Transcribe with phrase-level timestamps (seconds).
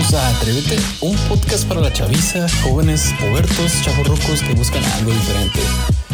[0.00, 5.60] Bienvenidos a Atrévete, un podcast para la chaviza, jóvenes, pubertos, chavorrucos que buscan algo diferente.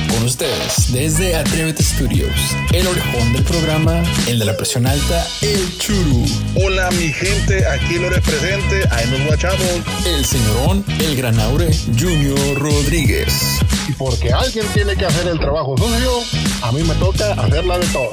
[0.09, 2.35] Con ustedes, desde Atrévete Studios,
[2.73, 6.25] el orejón del programa, el de la presión alta, el churu.
[6.57, 9.83] Hola mi gente, aquí lo represente, ahí nos guachamos.
[10.05, 13.61] El señorón, el granaure, Junior Rodríguez.
[13.89, 16.23] Y porque alguien tiene que hacer el trabajo sucio,
[16.63, 18.13] a mí me toca hacerla de todo.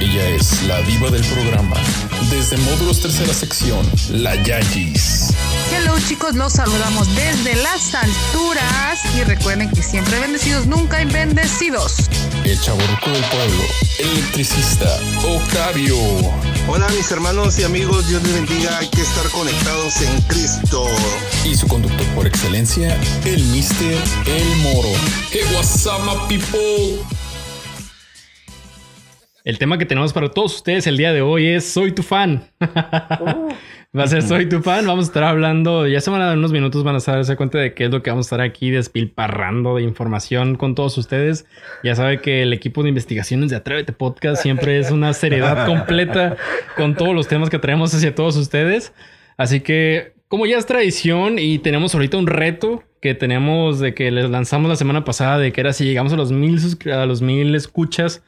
[0.00, 1.76] Ella es la diva del programa.
[2.28, 5.32] Desde módulos tercera sección, la Yayis.
[5.72, 11.94] Hello chicos, los saludamos desde las alturas y recuerden que siempre bendecidos, nunca bendecidos.
[12.44, 13.62] El chaborruco del pueblo,
[13.98, 15.96] el electricista, Octavio.
[16.68, 20.86] Hola mis hermanos y amigos, Dios les bendiga, hay que estar conectados en Cristo.
[21.44, 24.92] Y su conductor por excelencia, el Mister El Moro.
[25.30, 27.19] Hey, what's up, my people?
[29.42, 32.44] El tema que tenemos para todos ustedes el día de hoy es Soy tu fan.
[32.60, 34.86] Va a ser Soy tu fan.
[34.86, 37.56] Vamos a estar hablando, ya se van a dar unos minutos, van a darse cuenta
[37.56, 41.46] de qué es lo que vamos a estar aquí despilparrando de información con todos ustedes.
[41.82, 46.36] Ya sabe que el equipo de investigaciones de Atrévete Podcast siempre es una seriedad completa
[46.76, 48.92] con todos los temas que traemos hacia todos ustedes.
[49.38, 54.10] Así que, como ya es tradición y tenemos ahorita un reto que tenemos de que
[54.10, 56.58] les lanzamos la semana pasada, de que era si llegamos a los mil,
[56.92, 58.22] a los mil escuchas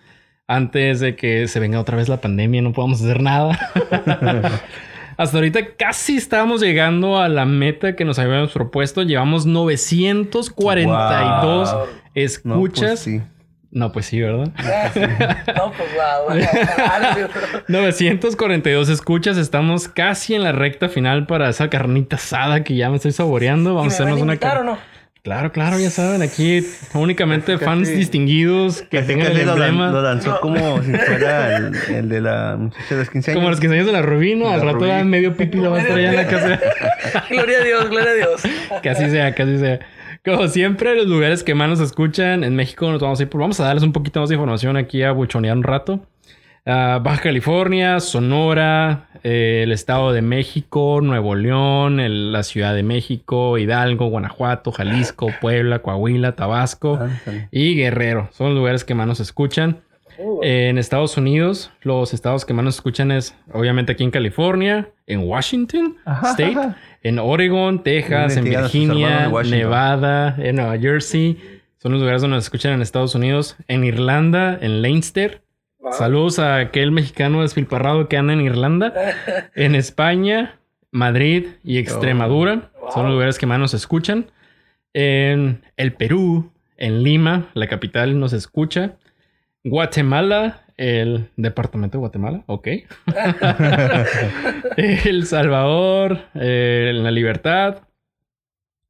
[0.47, 3.59] antes de que se venga otra vez la pandemia, no podamos hacer nada.
[5.17, 9.03] Hasta ahorita casi estamos llegando a la meta que nos habíamos propuesto.
[9.03, 11.77] Llevamos 942
[12.15, 13.09] escuchas.
[13.71, 14.21] No, pues sí.
[14.21, 14.53] ¿verdad?
[15.57, 16.37] no, pues wow.
[17.69, 19.37] 942 escuchas.
[19.37, 23.75] Estamos casi en la recta final para esa carnita asada que ya me estoy saboreando.
[23.75, 24.73] Vamos a hacernos una carne.
[25.23, 29.89] Claro, claro, ya saben, aquí únicamente fans distinguidos que tengan el lo, emblema.
[29.93, 33.39] lo lanzó como si fuera el, de la muchacha de los 15 años.
[33.39, 35.81] Como los 15 años de la Rubino, al rato ya medio pipi lo va a
[35.83, 36.61] estar allá en la casa.
[37.31, 38.43] gloria a Dios, gloria a Dios.
[38.83, 39.79] Que así sea, que así sea.
[40.25, 43.41] Como siempre, los lugares que más nos escuchan en México nos vamos a ir, pues
[43.41, 46.05] vamos a darles un poquito más de información aquí a buchonear un rato.
[46.65, 52.85] Uh, Baja California, Sonora, eh, el Estado de México, Nuevo León, el, la Ciudad de
[52.85, 57.09] México, Hidalgo, Guanajuato, Jalisco, Puebla, Coahuila, Tabasco ah,
[57.51, 58.29] y Guerrero.
[58.31, 59.81] Son los lugares que más nos escuchan.
[60.45, 64.89] Eh, en Estados Unidos, los estados que más nos escuchan es obviamente aquí en California,
[65.09, 71.41] en Washington State, en Oregon, Texas, en Virginia, Nevada, en Nueva Jersey.
[71.79, 75.42] Son los lugares donde nos escuchan en Estados Unidos, en Irlanda, en Leinster,
[75.91, 78.93] Saludos a aquel mexicano despilparrado que anda en Irlanda,
[79.55, 80.59] en España,
[80.91, 82.71] Madrid y Extremadura.
[82.81, 84.31] Oh, Son los lugares que más nos escuchan.
[84.95, 88.93] En el Perú, en Lima, la capital, nos escucha.
[89.65, 92.69] Guatemala, el departamento de Guatemala, ok.
[94.77, 97.83] el Salvador, eh, La Libertad.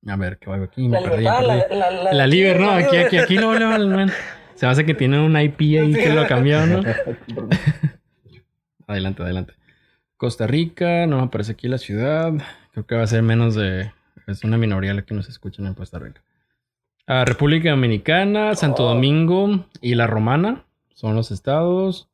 [0.06, 0.88] A ver, ¿qué hago aquí?
[0.88, 1.78] Me la perdí, libertad, perdí.
[1.78, 4.12] La, la, la, Liber, no, aquí, aquí, aquí no, no, no.
[4.62, 6.82] Se hace que tiene un IP ahí que lo cambiaron, ¿no?
[8.86, 9.54] adelante, adelante.
[10.16, 12.32] Costa Rica, no me aparece aquí la ciudad.
[12.70, 13.90] Creo que va a ser menos de.
[14.28, 16.22] Es una minoría la que nos escuchan en Costa Rica.
[17.08, 20.62] Ah, República Dominicana, Santo Domingo y La Romana
[20.94, 22.08] son los estados.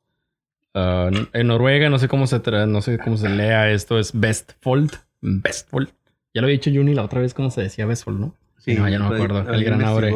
[0.72, 4.92] Uh, en Noruega, no sé cómo se no sé cómo se lea esto, es Bestfold.
[5.20, 5.91] Bestfold.
[6.32, 8.34] Ya lo había dicho Juni la otra vez cómo se decía Bestfold, ¿no?
[8.56, 9.53] Sí, no, ya no me acuerdo.
[9.53, 10.14] El gran abre.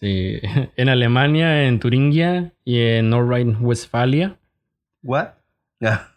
[0.00, 0.40] Sí,
[0.76, 4.38] en Alemania, en Turingia y en Nordrhein-Westfalia.
[5.02, 5.28] ¿What?
[5.84, 6.08] Ah.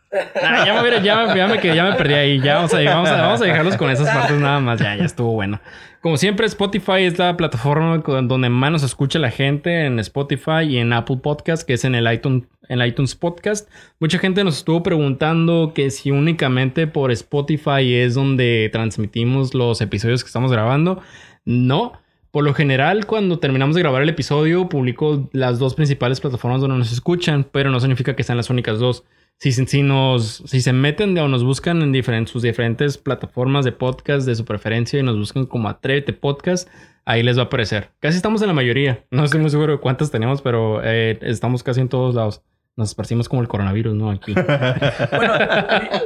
[0.41, 2.39] Nah, ya, me, ya, ya, me, ya me perdí ahí.
[2.41, 4.79] Ya vamos a, vamos, a, vamos a dejarlos con esas partes nada más.
[4.79, 5.61] Ya, ya estuvo bueno.
[6.01, 10.77] Como siempre, Spotify es la plataforma donde más nos escucha la gente en Spotify y
[10.77, 13.69] en Apple Podcast, que es en el iTunes, en iTunes Podcast.
[13.99, 20.23] Mucha gente nos estuvo preguntando que si únicamente por Spotify es donde transmitimos los episodios
[20.23, 21.03] que estamos grabando.
[21.45, 21.93] No.
[22.31, 26.77] Por lo general, cuando terminamos de grabar el episodio, publico las dos principales plataformas donde
[26.77, 29.03] nos escuchan, pero no significa que sean las únicas dos.
[29.39, 33.71] Si, si, nos, si se meten o nos buscan en diferentes, sus diferentes plataformas de
[33.71, 36.69] podcast de su preferencia y nos buscan como Atrévete Podcast,
[37.05, 37.89] ahí les va a aparecer.
[37.99, 39.05] Casi estamos en la mayoría.
[39.09, 42.43] No estoy muy seguro de cuántas tenemos, pero eh, estamos casi en todos lados.
[42.75, 44.11] Nos esparcimos como el coronavirus, ¿no?
[44.11, 44.33] Aquí.
[45.11, 45.33] bueno,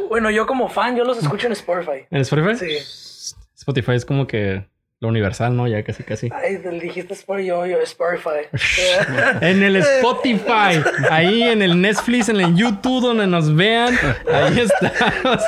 [0.09, 2.05] bueno, yo como fan, yo los escucho en Spotify.
[2.11, 2.55] ¿En Spotify?
[2.55, 3.35] Sí.
[3.55, 4.65] Spotify es como que
[5.03, 5.67] lo universal, ¿no?
[5.67, 6.29] Ya casi, casi.
[6.33, 8.47] Ay, dijiste Spotify, yo, yo Spotify.
[9.41, 13.93] en el Spotify, ahí en el Netflix, en el YouTube, donde nos vean,
[14.31, 15.43] ahí estamos.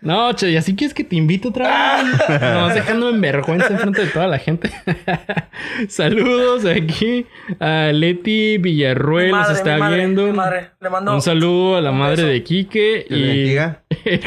[0.00, 2.40] No, che, y así quieres que te invite otra vez.
[2.40, 4.70] No, dejándome en vergüenza enfrente de toda la gente.
[5.88, 7.26] Saludos aquí
[7.58, 10.26] a Leti Villarruel, nos está mi madre, viendo.
[10.26, 10.70] mi madre.
[10.80, 12.28] Le mando Un saludo a la madre beso.
[12.28, 13.56] de Quique y.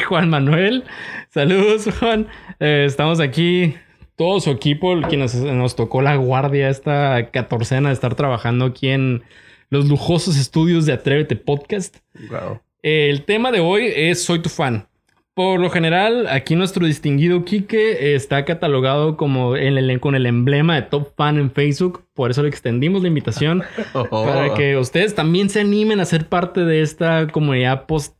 [0.08, 0.84] Juan Manuel.
[1.30, 2.28] Saludos, Juan.
[2.60, 3.74] Eh, estamos aquí,
[4.16, 9.22] todo su equipo, que nos, tocó la guardia esta catorcena de estar trabajando aquí en
[9.70, 11.96] los lujosos estudios de Atrévete Podcast.
[12.30, 12.60] Wow.
[12.82, 14.86] El tema de hoy es Soy tu fan.
[15.34, 20.76] Por lo general, aquí nuestro distinguido Quique está catalogado como el, el- con el emblema
[20.76, 22.04] de top fan en Facebook.
[22.14, 23.64] Por eso le extendimos la invitación
[23.94, 24.24] Oh.
[24.26, 28.16] para que ustedes también se animen a ser parte de esta comunidad post.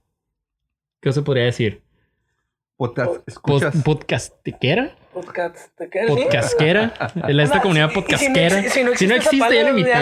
[1.00, 1.82] ¿Qué se podría decir?
[2.76, 3.81] Podcast, escuchas.
[3.85, 4.96] ¿Podcastiquera?
[5.15, 5.57] Podcast.
[5.79, 6.27] ¿Te quedas bien?
[6.29, 6.93] ¿Podcastquera?
[7.29, 8.61] La- Esta comunidad si- si no podcastquera.
[8.61, 9.55] exi- si no Si no existe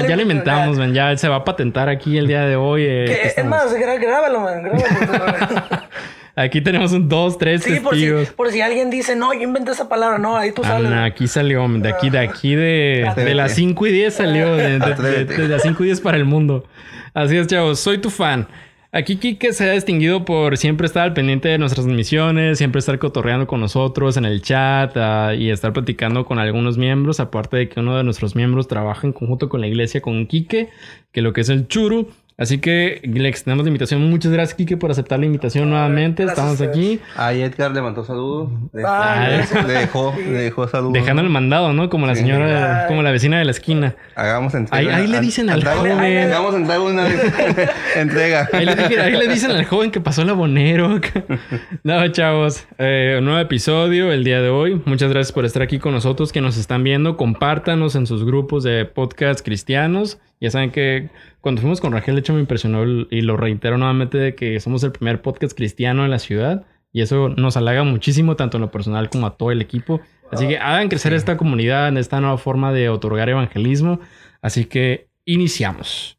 [0.09, 0.95] ya, le inventamos, man.
[0.95, 2.83] Ya se va a patentar aquí el día de hoy.
[2.87, 3.05] eh,
[3.35, 4.63] Que- es más, grábalo, man.
[4.63, 5.83] Grábalo.
[6.35, 8.31] Aquí tenemos un dos, tres sí, por si, testigos.
[8.31, 10.17] por si alguien dice, no, yo inventé esa palabra.
[10.17, 10.87] No, ahí tú sales.
[10.87, 14.79] Ana, aquí salió, de aquí, de aquí de, de las 5 y 10 salió, de,
[14.79, 16.65] de- de las 5 y 10 para el mundo.
[17.13, 18.49] Así es, chavos, soy tu fan.
[18.95, 22.99] Aquí Kike se ha distinguido por siempre estar al pendiente de nuestras misiones, siempre estar
[22.99, 27.69] cotorreando con nosotros en el chat ah, y estar platicando con algunos miembros, aparte de
[27.71, 30.69] que uno de nuestros miembros trabaja en conjunto con la iglesia, con Kike,
[31.11, 32.11] que lo que es el churu.
[32.43, 34.03] Así que le extendemos la invitación.
[34.11, 36.25] Muchas gracias, Kike, por aceptar la invitación nuevamente.
[36.25, 36.99] gracias Estamos aquí.
[37.17, 38.51] Ahí Edgar le mandó saludos.
[38.73, 39.29] Le, Ah,
[39.67, 40.93] le- dejó, le dejó saludos.
[40.95, 41.89] Dejando el mandado, ¿no?
[41.89, 43.95] Como la señora, como la vecina de la esquina.
[44.17, 44.97] Hagamos entrega.
[44.97, 45.99] Ahí- ahí le dicen al joven.
[46.01, 47.07] Hagamos entrega una
[47.97, 48.49] entrega.
[48.53, 51.01] Ahí le, dije- ahí le dicen al joven que pasó el abonero.
[51.85, 52.67] no, chavos.
[52.79, 54.81] Eh, un nuevo episodio el día de hoy.
[54.85, 57.17] Muchas gracias por estar aquí con nosotros, que nos están viendo.
[57.17, 60.19] Compártanos en sus grupos de podcast cristianos.
[60.43, 61.09] Ya saben que
[61.41, 64.59] cuando fuimos con Rangel, de hecho, me impresionó el- y lo reitero nuevamente de que
[64.61, 66.67] somos el primer podcast cristiano en la ciudad.
[66.93, 70.01] Y eso nos halaga muchísimo, tanto en lo personal como a todo el equipo.
[70.31, 74.01] Así que hagan crecer esta comunidad en esta nueva forma de otorgar evangelismo.
[74.43, 76.19] Así que iniciamos.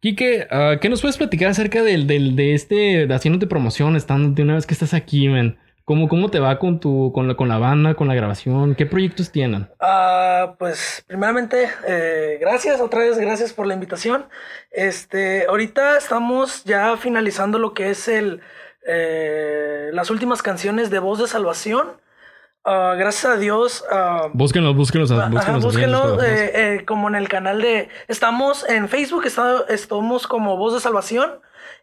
[0.00, 4.30] Quique, ah, ¿qué nos puedes platicar acerca del, del- de este, de haciéndote promoción, estando
[4.30, 5.58] de una vez que estás aquí, man?
[5.86, 8.74] ¿Cómo, cómo te va con tu, con la, con la banda, con la grabación?
[8.74, 9.68] ¿Qué proyectos tienen?
[9.80, 14.26] Ah, pues primeramente, eh, gracias, otra vez gracias por la invitación.
[14.72, 18.40] Este, ahorita estamos ya finalizando lo que es el,
[18.84, 22.00] eh, las últimas canciones de Voz de Salvación.
[22.64, 23.84] Ah, gracias a Dios.
[23.92, 25.62] ah, Búsquenlos, búsquenlos, Ajá, búsquenlos.
[25.64, 26.24] búsquenlo búsquenlos.
[26.24, 27.88] eh, eh, como en el canal de...
[28.08, 31.30] Estamos en Facebook, está- estamos como Voz de Salvación.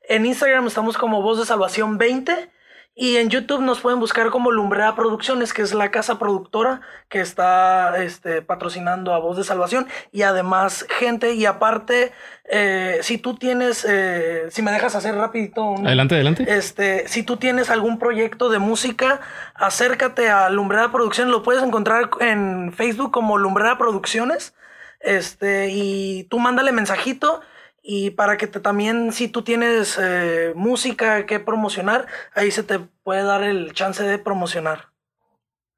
[0.10, 2.50] En Instagram estamos como Voz de Salvación 20.
[2.96, 7.22] Y en YouTube nos pueden buscar como Lumbrera Producciones, que es la casa productora que
[7.22, 9.88] está este, patrocinando a Voz de Salvación.
[10.12, 12.12] Y además, gente, y aparte,
[12.46, 16.46] eh, si tú tienes, eh, si me dejas hacer rapidito un, Adelante, adelante.
[16.48, 19.22] este, si tú tienes algún proyecto de música,
[19.56, 21.32] acércate a Lumbrera Producciones.
[21.32, 24.54] Lo puedes encontrar en Facebook como Lumbrera Producciones.
[25.00, 27.42] Este, y tú mándale mensajito.
[27.86, 32.80] Y para que te, también, si tú tienes eh, música que promocionar, ahí se te
[32.80, 34.88] puede dar el chance de promocionar.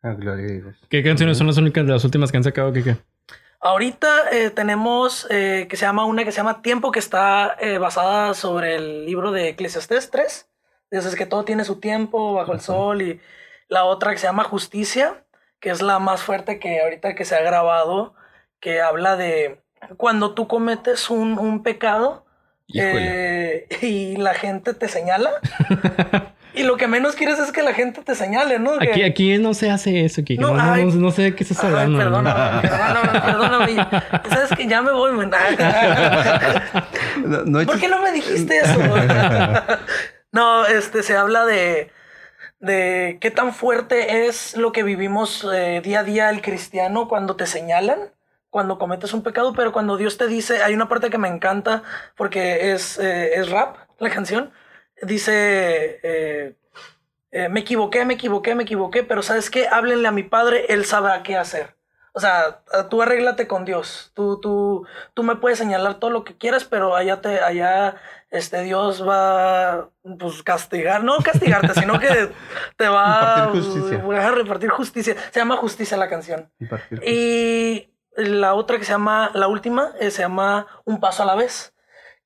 [0.03, 0.75] Ah, gloria a Dios.
[0.87, 2.95] ¿Qué canciones son las únicas de las últimas que han sacado, Kike?
[3.59, 7.79] Ahorita eh, tenemos eh, que se llama una que se llama Tiempo, que está eh,
[7.79, 10.47] basada sobre el libro de Eclesiastés 3.
[10.91, 13.01] Dices que todo tiene su tiempo bajo el sol.
[13.01, 13.19] Y
[13.67, 15.25] la otra que se llama Justicia,
[15.59, 18.13] que es la más fuerte que ahorita que se ha grabado,
[18.59, 19.64] que habla de
[19.97, 22.25] cuando tú cometes un, un pecado
[22.73, 25.31] eh, y la gente te señala.
[26.53, 28.77] y lo que menos quieres es que la gente te señale, ¿no?
[28.79, 30.41] Que- Aquí, aquí no se hace eso, Kike.
[30.41, 30.86] No, No, no, ay.
[30.86, 31.98] no- no sé de qué estás Ay, hablando.
[32.00, 33.75] perdóname, perdóname, perdóname.
[34.29, 35.31] Sabes que ya me voy, man.
[37.25, 38.79] No, no he ¿Por qué no me dijiste eso?
[40.31, 41.91] no, este se habla de,
[42.60, 47.36] de qué tan fuerte es lo que vivimos eh, día a día el cristiano cuando
[47.36, 48.00] te señalan,
[48.55, 51.83] cuando cometes un pecado, pero cuando Dios te dice, hay una parte que me encanta
[52.15, 54.53] porque es, eh, es rap, la canción,
[55.01, 56.55] dice, eh,
[57.31, 59.67] eh, me equivoqué, me equivoqué, me equivoqué, pero ¿sabes qué?
[59.67, 61.75] Háblenle a mi padre, él sabrá qué hacer.
[62.13, 64.13] O sea, tú arréglate con Dios.
[64.15, 67.97] Tú, tú, tú me puedes señalar todo lo que quieras, pero allá te, allá,
[68.29, 72.29] este Dios va, pues castigar, no castigarte, sino que
[72.77, 75.17] te va a repartir justicia.
[75.31, 76.50] Se llama Justicia la canción.
[77.05, 81.36] Y la otra que se llama, la última, eh, se llama Un Paso a la
[81.36, 81.72] Vez.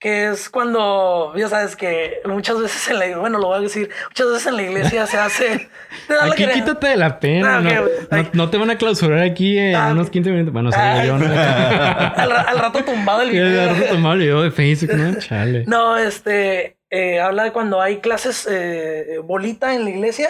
[0.02, 3.90] Que es cuando, ya sabes que muchas veces en la bueno, lo voy a decir,
[4.08, 5.70] muchas veces en la iglesia se hace.
[6.08, 7.58] la Aquí quítate de la pena.
[7.58, 8.30] Ah, no, no- ay.
[8.32, 10.54] no te van a clausurar aquí en Ah, unos 15 minutos.
[10.54, 11.26] Bueno, Ay, yo no.
[12.16, 13.62] al, al rato tumbado el video.
[13.62, 15.20] agarro tomar el video de Facebook, ¿no?
[15.20, 15.66] Chale.
[15.68, 20.30] No, este, eh, habla de cuando hay clases eh, bolita en la iglesia.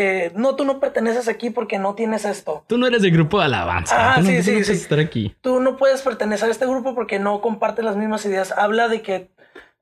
[0.00, 2.64] Eh, no, tú no perteneces aquí porque no tienes esto.
[2.68, 4.12] Tú no eres del grupo de alabanza.
[4.12, 4.72] Ah, tú no, sí, tú sí, no puedes sí.
[4.74, 5.36] estar aquí.
[5.40, 8.52] Tú no puedes pertenecer a este grupo porque no compartes las mismas ideas.
[8.52, 9.32] Habla de que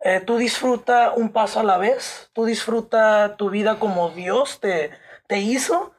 [0.00, 4.90] eh, tú disfruta un paso a la vez, tú disfruta tu vida como Dios te,
[5.26, 5.92] te hizo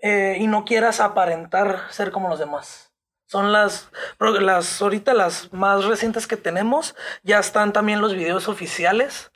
[0.00, 2.92] eh, y no quieras aparentar ser como los demás.
[3.24, 3.88] Son las,
[4.18, 6.94] las, ahorita las más recientes que tenemos.
[7.22, 9.32] Ya están también los videos oficiales.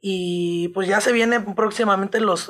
[0.00, 2.48] Y pues ya se vienen próximamente los,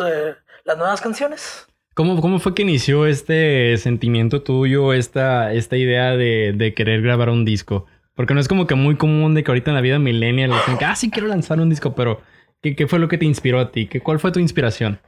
[0.65, 1.67] las nuevas canciones.
[1.95, 7.29] ¿Cómo, ¿Cómo fue que inició este sentimiento tuyo, esta, esta idea de, de querer grabar
[7.29, 7.87] un disco?
[8.15, 10.79] Porque no es como que muy común de que ahorita en la vida millennial dicen
[10.79, 12.23] que, ah, sí quiero lanzar un disco, pero
[12.63, 13.87] ¿qué, qué fue lo que te inspiró a ti?
[13.89, 15.01] ¿Qué, ¿Cuál fue tu inspiración?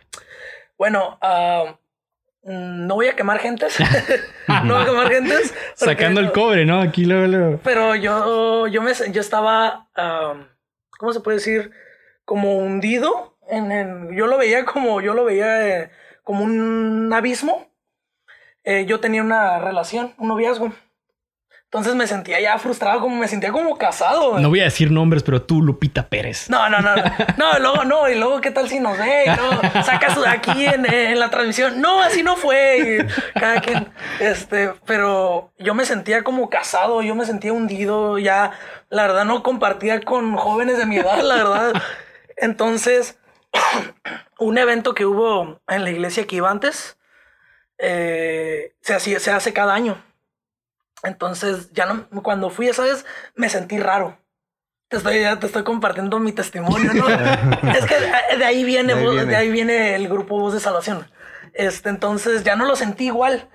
[0.77, 1.77] Bueno, ah,
[2.43, 3.79] mm, no voy a quemar gentes.
[4.65, 5.55] no voy a quemar gentes.
[5.79, 6.81] porque- Sacando el cobre, ¿no?
[6.83, 7.61] Aquí luego, luego.
[7.65, 10.49] Pero yo, yo, me, yo estaba, am,
[10.99, 11.71] ¿cómo se puede decir?
[12.27, 13.34] Como hundido.
[13.49, 15.91] En, en- yo lo veía como, yo lo veía eh,
[16.23, 17.67] como un abismo.
[18.65, 20.73] Eh, yo tenía una relación, un noviazgo.
[21.65, 24.39] Entonces me sentía ya frustrado, como me sentía como casado.
[24.39, 26.49] No voy a decir nombres, pero tú, Lupita Pérez.
[26.49, 27.03] No, no, no, no.
[27.37, 28.09] No, luego no.
[28.09, 29.25] Y luego, ¿qué tal si nos ve?
[29.85, 31.81] Sacas aquí en, en la transmisión.
[31.81, 32.79] No, así no fue.
[33.35, 33.89] Y cada quien.
[34.21, 38.19] Este, pero yo me sentía como casado, yo me sentía hundido.
[38.21, 38.53] Ya,
[38.89, 41.73] la verdad, no compartía con jóvenes de mi edad, la verdad.
[42.37, 43.19] Entonces,
[44.39, 46.97] un evento que hubo en la iglesia que iba antes,
[47.79, 50.03] eh, se, hacía, se hace cada año.
[51.03, 54.19] Entonces, ya no, cuando fui esa vez, me sentí raro.
[54.89, 57.09] Te estoy, ya te estoy compartiendo mi testimonio, ¿no?
[57.73, 59.25] es que de- de ahí viene, De ahí viene.
[59.27, 61.11] de ahí viene el grupo Voz de Salvación.
[61.53, 63.49] Este, entonces ya no lo sentí igual.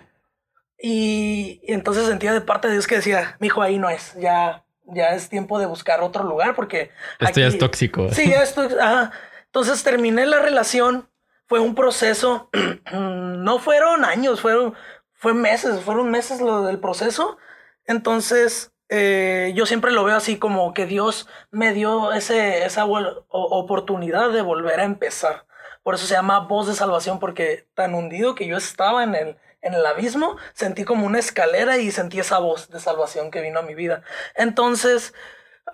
[0.82, 4.14] Y, y entonces sentía de parte de Dios que decía, mi hijo, ahí no es,
[4.16, 6.92] ya, ya es tiempo de buscar otro lugar porque...
[7.20, 8.10] Esto ya aquí- es tóxico.
[8.12, 8.68] Sí, ya estoy.
[8.80, 9.12] ajá.
[9.60, 11.10] Entonces terminé la relación.
[11.46, 12.50] Fue un proceso.
[12.94, 14.74] no fueron años, fueron
[15.12, 17.38] fue meses, fueron meses lo del proceso.
[17.84, 24.32] Entonces eh, yo siempre lo veo así como que Dios me dio ese, esa oportunidad
[24.32, 25.46] de volver a empezar.
[25.84, 29.38] Por eso se llama voz de salvación, porque tan hundido que yo estaba en el,
[29.62, 33.60] en el abismo, sentí como una escalera y sentí esa voz de salvación que vino
[33.60, 34.04] a mi vida.
[34.36, 35.14] Entonces,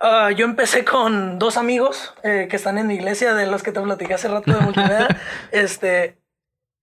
[0.00, 3.72] ah, yo empecé con dos amigos eh, que están en mi iglesia, de los que
[3.72, 5.08] te platiqué hace rato de multimedia.
[5.52, 6.18] este,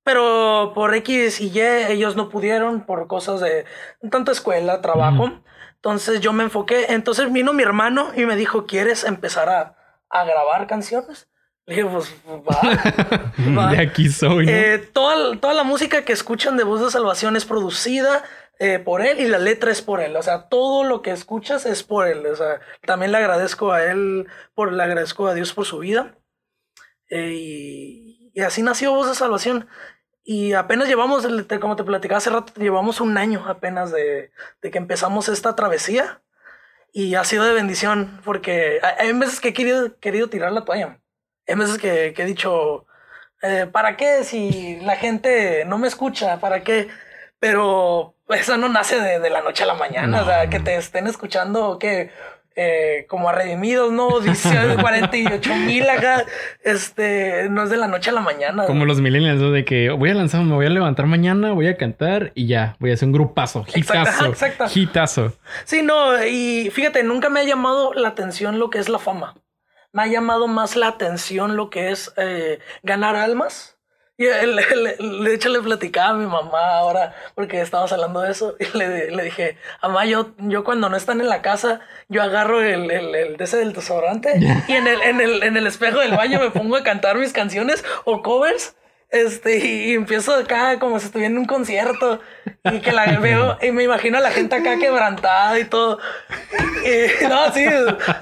[0.04, 3.66] pero por X y Y ellos no pudieron por cosas de
[4.12, 5.32] tanto escuela, trabajo.
[5.76, 6.88] Entonces yo me enfoqué.
[6.90, 9.76] Entonces vino mi hermano y me dijo, ¿quieres empezar a,
[10.10, 11.30] a grabar canciones?
[11.66, 12.60] Le dije, pues va.
[13.58, 13.72] va.
[13.72, 14.52] De aquí soy, ¿no?
[14.52, 18.24] Eh, toda, toda la música que escuchan de Voz de Salvación es producida
[18.60, 20.16] eh, por él y la letra es por él.
[20.16, 22.26] O sea, todo lo que escuchas es por él.
[22.26, 26.18] O sea, también le agradezco a él, por, le agradezco a Dios por su vida.
[27.10, 29.68] Eh, y, y así nació Voz de Salvación.
[30.24, 31.28] Y apenas llevamos,
[31.60, 34.32] como te platicaba hace rato, llevamos un año apenas de,
[34.62, 36.22] de que empezamos esta travesía.
[36.94, 41.02] Y ha sido de bendición porque hay veces que he querido, querido tirar la toalla.
[41.48, 42.86] Hay veces que, que he dicho,
[43.42, 44.24] eh, ¿para qué?
[44.24, 46.88] Si la gente no me escucha, ¿para qué?
[47.44, 50.62] Pero eso no nace de, de la noche a la mañana, No, o sea, que
[50.62, 52.10] te estén escuchando que
[52.56, 54.22] eh, como a redimidos, ¿no?
[54.22, 56.26] Dice 48 mil acá,
[56.64, 58.66] este, no es de la noche a la mañana.
[58.66, 59.52] Como los millennials, ¿no?
[59.52, 62.78] De que voy a lanzar, me voy a levantar mañana, voy a cantar y ya,
[62.80, 64.68] voy a hacer un grupazo, hitazo, exacto.
[64.74, 65.34] hitazo.
[65.66, 69.36] Sí, no, y fíjate, nunca me ha llamado la atención lo que es la fama.
[69.92, 73.73] Me ha llamado más la atención lo que es eh, ganar almas.
[74.16, 78.32] Y el- el- de hecho le platicaba a mi mamá ahora, porque estábamos hablando de
[78.32, 81.80] eso, y le, le dije, mamá, yo, yo cuando no están en la casa,
[82.10, 84.34] yo agarro el, el, el de ese del desodorante
[84.68, 87.34] y en el, en, el, en el espejo del baño me pongo a cantar mis
[87.34, 88.76] canciones o covers.
[89.14, 92.20] Este, y, empiezo acá como si estuviera en un concierto
[92.64, 96.00] y que la veo y me imagino a la gente acá quebrantada y todo.
[96.84, 97.64] Y, no, sí,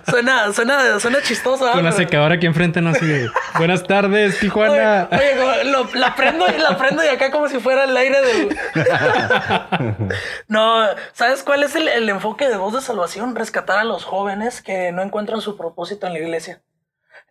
[0.10, 1.64] suena, suena, suena chistoso.
[1.64, 1.76] ¿verdad?
[1.78, 5.08] Con la Pero- secadora aquí enfrente, no así de, Buenas tardes, Tijuana.
[5.14, 7.96] Oye, oye, como lo- la prendo y la prendo y acá como si fuera el
[7.96, 8.58] aire del.
[10.50, 13.34] no, ¿sabes cuál es el, el enfoque de Voz de Salvación?
[13.36, 16.62] Rescatar a los jóvenes que no encuentran su propósito en la iglesia.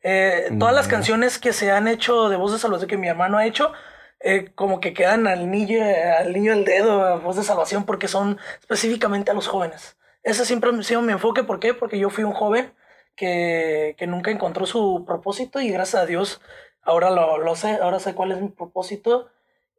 [0.02, 3.36] Eh, todas las canciones que se han hecho de Voz de Salvación que mi hermano
[3.36, 3.72] ha hecho,
[4.20, 5.78] eh, como que quedan al niño,
[6.18, 9.96] al niño del dedo, a Voz de Salvación, porque son específicamente a los jóvenes.
[10.22, 11.44] Ese siempre ha sido mi enfoque.
[11.44, 11.74] ¿Por qué?
[11.74, 12.72] Porque yo fui un joven
[13.16, 16.40] que, que nunca encontró su propósito y gracias a Dios
[16.82, 19.30] ahora lo, lo sé, ahora sé cuál es mi propósito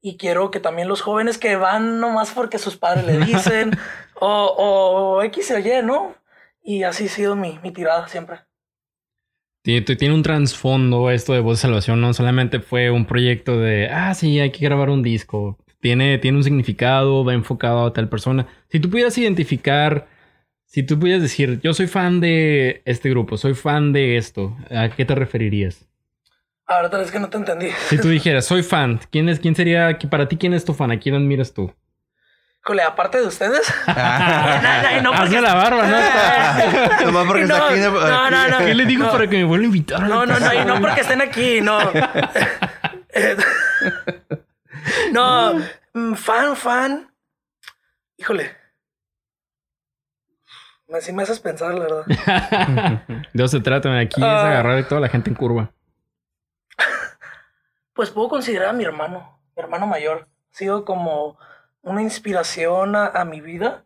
[0.01, 3.71] y quiero que también los jóvenes que van nomás porque sus padres le dicen
[4.19, 6.15] o, o X o Y, ¿no?
[6.63, 8.41] Y así ha sido mi, mi tirada siempre.
[9.63, 14.13] Tiene, un trasfondo esto de Voz de Salvación, no solamente fue un proyecto de, ah,
[14.15, 15.57] sí, hay que grabar un disco.
[15.79, 18.47] Tiene, tiene un significado, va enfocado a tal persona.
[18.69, 20.07] Si tú pudieras identificar,
[20.65, 24.89] si tú pudieras decir, yo soy fan de este grupo, soy fan de esto, ¿a
[24.89, 25.87] qué te referirías?
[26.65, 27.67] Ahora tal vez que no te entendí.
[27.87, 30.89] Si tú dijeras, soy fan, ¿quién, es, quién sería, para ti, quién es tu fan?
[30.89, 31.71] ¿A quién admiras tú?
[32.63, 33.73] Híjole, aparte de ustedes.
[33.87, 37.05] no, no, Hazme la barba, ¿no?
[37.05, 37.79] Nomás porque no, está aquí.
[37.79, 38.57] no, no, no.
[38.59, 39.11] ¿Qué le digo No.
[39.11, 40.01] para que me vuelva a invitar?
[40.03, 41.79] No, no, no, y no porque estén aquí, no.
[45.11, 45.53] No,
[45.93, 47.13] mm, fan, fan.
[48.17, 48.55] Híjole.
[50.93, 52.05] Así me haces pensar, la verdad.
[53.33, 54.47] De eso se trata, aquí es Ah.
[54.49, 55.71] agarrar a toda la gente en curva.
[57.93, 60.27] Pues puedo considerar a mi hermano, mi hermano mayor.
[60.51, 61.37] Ha sido como
[61.81, 63.85] una inspiración a, a mi vida.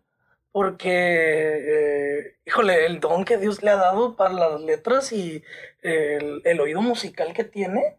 [0.52, 5.44] Porque, eh, híjole, el don que Dios le ha dado para las letras y
[5.82, 7.98] el, el oído musical que tiene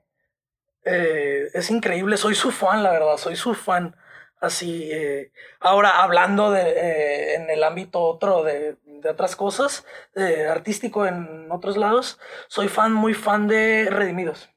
[0.82, 2.16] eh, es increíble.
[2.16, 3.94] Soy su fan, la verdad, soy su fan.
[4.40, 9.84] Así, eh, ahora hablando de, eh, en el ámbito otro de, de otras cosas,
[10.14, 14.48] eh, artístico en otros lados, soy fan, muy fan de Redimidos.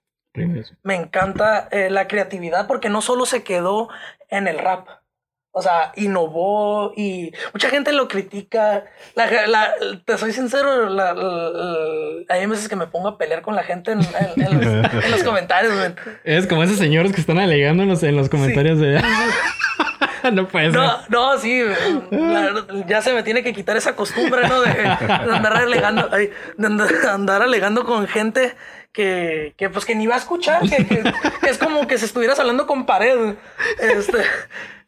[0.84, 3.90] Me encanta eh, la creatividad porque no solo se quedó
[4.30, 4.88] en el rap.
[5.52, 8.86] O sea, innovó y mucha gente lo critica.
[9.16, 9.74] La- la-
[10.06, 11.16] te soy sincero, la-
[12.30, 15.12] hay veces que me pongo a pelear con la gente en, en- en los, en
[15.12, 15.74] los comentarios.
[15.74, 15.96] man.
[16.24, 19.02] Es como esos señores que están alegando en los, en los comentarios de...
[20.32, 20.80] no puede ser.
[20.80, 21.64] No, no, sí,
[22.88, 24.62] ya se me tiene que quitar esa costumbre, ¿no?
[24.62, 26.32] De, de andar alegando, de
[26.64, 28.56] andar, andar alegando con gente
[28.92, 31.04] que, que, pues que ni va a escuchar, que, que-
[31.42, 33.36] que es como que si estuvieras hablando con pared.
[33.80, 34.20] Este,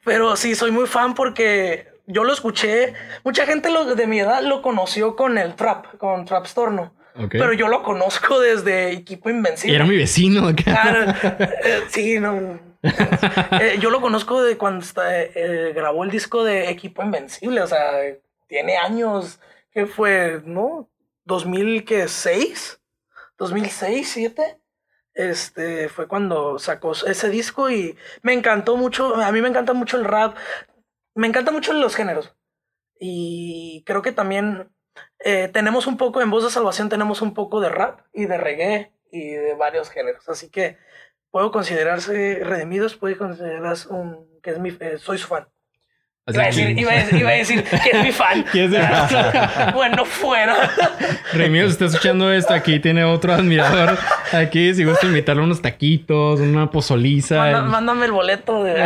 [0.03, 2.93] pero sí, soy muy fan porque yo lo escuché,
[3.24, 6.93] mucha gente lo- de mi edad lo conoció con el trap, con Trapstorno.
[7.15, 7.31] Ok.
[7.31, 9.75] Pero yo lo conozco desde Equipo Invencible.
[9.75, 10.63] Era mi vecino acá.
[10.63, 12.60] Claro, eh, sí, no.
[12.84, 17.67] Eh, yo lo conozco de cuando eh, eh, grabó el disco de Equipo Invencible, o
[17.67, 17.91] sea,
[18.48, 19.39] tiene años,
[19.72, 20.89] que fue, ¿no?
[21.25, 22.79] 2006,
[23.38, 24.58] 2006, 7.
[25.13, 29.16] Este fue cuando sacó ese disco y me encantó mucho.
[29.16, 30.38] A mí me encanta mucho el rap,
[31.16, 32.35] me encantan mucho los géneros.
[33.00, 34.72] Y creo que también
[35.20, 38.38] eh, tenemos un poco, en Voz de Salvación tenemos un poco de rap y de
[38.38, 40.27] reggae y de varios géneros.
[40.29, 40.77] Así que
[41.31, 45.48] puedo considerarse redimidos, puede considerarse un, que es mi, eh, soy su fan.
[46.35, 48.46] Iba a, decir, que- iba, a decir, iba a decir que es mi fan.
[48.51, 48.81] ¿Quién es
[49.74, 50.55] bueno, fuera.
[51.33, 53.98] Remiro, si está escuchando esto, aquí tiene otro admirador.
[54.33, 57.37] Aquí, si gusta invitarle unos taquitos, una pozoliza.
[57.37, 58.83] Manda- mándame el boleto de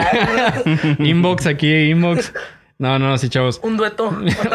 [1.00, 2.34] Inbox aquí, inbox.
[2.78, 3.60] No, no, sí, chavos.
[3.64, 4.10] un dueto.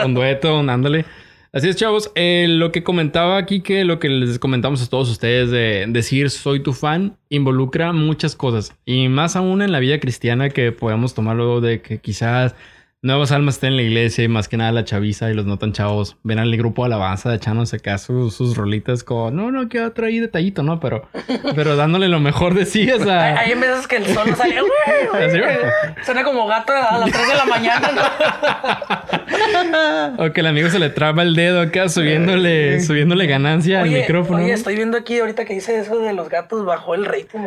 [0.04, 1.04] un dueto, un ándale.
[1.52, 2.12] Así es, chavos.
[2.14, 6.30] Eh, lo que comentaba aquí, que lo que les comentamos a todos ustedes de decir
[6.30, 8.72] soy tu fan, involucra muchas cosas.
[8.84, 12.54] Y más aún en la vida cristiana que podemos tomarlo de que quizás
[13.02, 15.58] nuevas almas estén en la iglesia y más que nada la chaviza y los no
[15.58, 19.70] tan chavos ven al grupo de alabanza echándose acá sus, sus rolitas con no, no,
[19.70, 20.80] que otra ahí detallito, ¿no?
[20.80, 21.08] Pero,
[21.54, 23.38] pero dándole lo mejor de sí, o sea.
[23.38, 24.56] hay veces que el sol no sale.
[24.60, 25.24] "Güey, güey".
[25.24, 25.56] Así, güey.
[26.04, 27.90] Suena como gato a las 3 de la mañana.
[27.92, 28.00] ¿no?
[30.18, 34.00] O que el amigo se le traba el dedo acá subiéndole, subiéndole ganancia al Oye,
[34.00, 34.38] micrófono.
[34.42, 37.38] oye, estoy viendo aquí ahorita que dice eso de los gatos bajó el rating.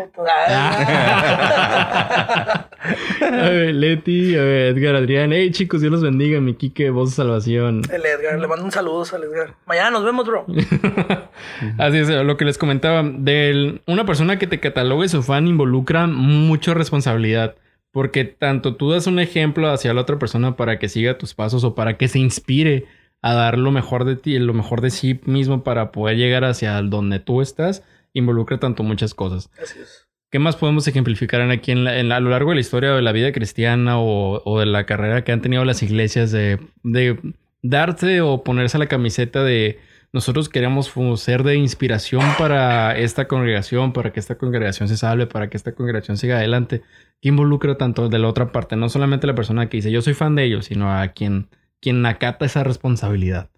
[3.22, 5.32] A ver, Leti, a ver, Edgar, Adrián.
[5.32, 6.39] Hey, chicos, Dios los bendiga.
[6.41, 7.82] Mi Kike, voz de salvación.
[7.91, 9.56] El Edgar, le mando un saludo al Edgar.
[9.65, 10.46] Mañana nos vemos, bro.
[11.78, 13.04] Así es, lo que les comentaba.
[13.04, 17.56] De una persona que te catalogue su fan involucra mucha responsabilidad.
[17.91, 21.63] Porque tanto tú das un ejemplo hacia la otra persona para que siga tus pasos
[21.63, 22.88] o para que se inspire
[23.22, 26.82] a dar lo mejor de ti, lo mejor de sí mismo para poder llegar hacia
[26.82, 29.50] donde tú estás, involucra tanto muchas cosas.
[29.62, 30.03] Así es.
[30.34, 32.93] ¿Qué más podemos ejemplificar en aquí en la- en a lo largo de la historia
[32.93, 36.60] de la vida cristiana o, de la carrera que han tenido las iglesias de,
[37.62, 39.78] darse o ponerse la camiseta de
[40.12, 40.91] nosotros queremos
[41.22, 45.74] ser de inspiración para esta congregación, para que esta congregación se salve, para que esta
[45.76, 46.82] congregación siga adelante?
[47.22, 48.76] ¿Qué involucra tanto de la otra parte?
[48.76, 51.48] No solamente la persona que dice yo soy fan de ellos, sino a quien,
[51.80, 53.52] quien acata esa responsabilidad.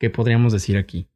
[0.00, 1.06] ¿Qué podríamos decir aquí?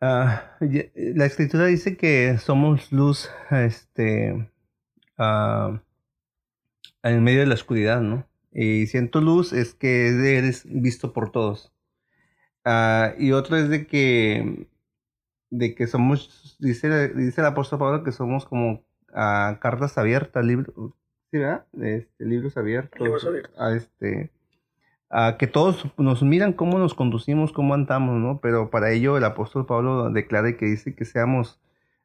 [0.00, 4.50] Ah, ya- la escritura dice que somos luz este,
[5.18, 5.80] ah,
[7.02, 8.26] en medio de la oscuridad, ¿no?
[8.52, 11.72] Y siento luz es que eres visto por todos.
[12.64, 14.68] Ah, y otro es de que,
[15.50, 20.74] de que somos, dice, dice el apóstol Pablo que somos como cartas abiertas, libros,
[21.30, 21.66] ¿sí, verdad?
[21.80, 23.00] Este, libros abiertos.
[23.00, 23.72] Libros abiertos.
[23.74, 24.30] Este,
[25.10, 28.40] a que todos nos miran cómo nos conducimos, cómo andamos, ¿no?
[28.40, 31.60] Pero para ello el apóstol Pablo declara y que dice que seamos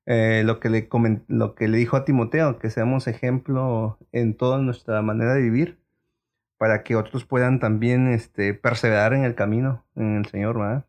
[0.06, 0.90] eh, lo, que le
[1.28, 5.80] lo que le dijo a Timoteo, que seamos ejemplo en toda nuestra manera de vivir,
[6.58, 10.86] para que otros puedan también este, perseverar en el camino, en el Señor, ¿verdad?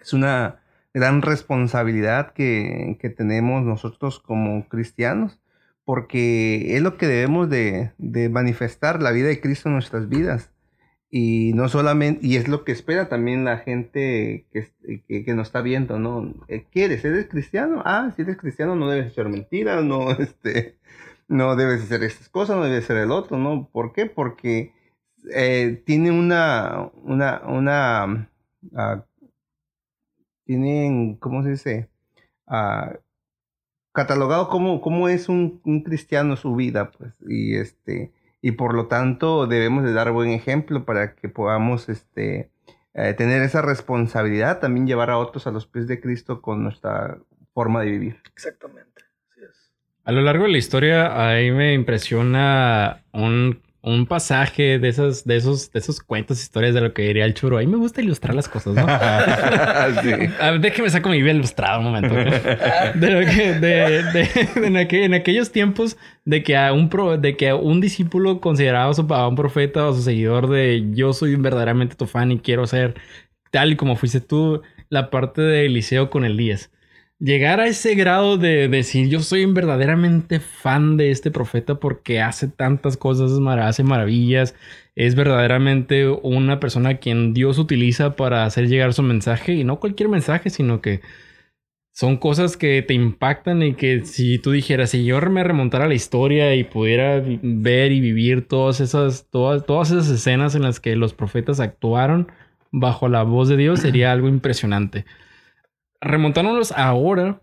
[0.00, 0.60] Es una
[0.92, 5.38] gran responsabilidad que, que tenemos nosotros como cristianos
[5.84, 10.52] porque es lo que debemos de, de, manifestar la vida de Cristo en nuestras vidas.
[11.12, 14.70] Y no solamente, y es lo que espera también la gente que,
[15.08, 16.32] que, que nos está viendo, ¿no?
[16.46, 17.04] Eh, ¿Quieres?
[17.04, 17.82] ¿Eres cristiano?
[17.84, 20.78] Ah, si eres cristiano no debes echar mentiras, no, este,
[21.26, 23.68] no debes hacer estas cosas, no debes hacer el otro, ¿no?
[23.72, 24.06] ¿Por qué?
[24.06, 24.72] Porque
[25.34, 28.30] eh, tiene una, una,
[28.72, 29.02] uh,
[30.44, 31.88] tienen, ¿cómo se dice?
[32.46, 32.96] Uh,
[33.92, 38.12] catalogado como, como es un, un, cristiano su vida, pues, y este,
[38.42, 42.50] y por lo tanto debemos de dar buen ejemplo para que podamos, este,
[42.94, 47.18] eh, tener esa responsabilidad, también llevar a otros a los pies de Cristo con nuestra
[47.52, 48.20] forma de vivir.
[48.32, 49.72] Exactamente, así es.
[50.04, 55.36] A lo largo de la historia, ahí me impresiona un un pasaje de esos, de
[55.36, 57.56] esos, de esos cuentos, historias de lo que diría el churo.
[57.56, 58.82] A mí me gusta ilustrar las cosas, ¿no?
[60.02, 60.32] sí.
[60.38, 62.14] A ver, déjeme saco mi vida ilustrada un momento.
[62.14, 64.28] De lo que, de, de,
[64.66, 68.92] en, aquel, en, aquellos tiempos de que a un pro, de que un discípulo consideraba
[68.92, 72.94] a un profeta o su seguidor de yo soy verdaderamente tu fan y quiero ser
[73.50, 76.70] tal y como fuiste tú, la parte de Eliseo con Elías
[77.20, 82.48] llegar a ese grado de decir yo soy verdaderamente fan de este profeta porque hace
[82.48, 84.54] tantas cosas, hace maravillas,
[84.96, 89.78] es verdaderamente una persona a quien Dios utiliza para hacer llegar su mensaje y no
[89.80, 91.02] cualquier mensaje, sino que
[91.92, 95.88] son cosas que te impactan y que si tú dijeras, si yo me remontara a
[95.88, 100.80] la historia y pudiera ver y vivir todas esas, todas, todas esas escenas en las
[100.80, 102.28] que los profetas actuaron
[102.72, 105.04] bajo la voz de Dios, sería algo impresionante
[106.00, 107.42] remontándonos ahora,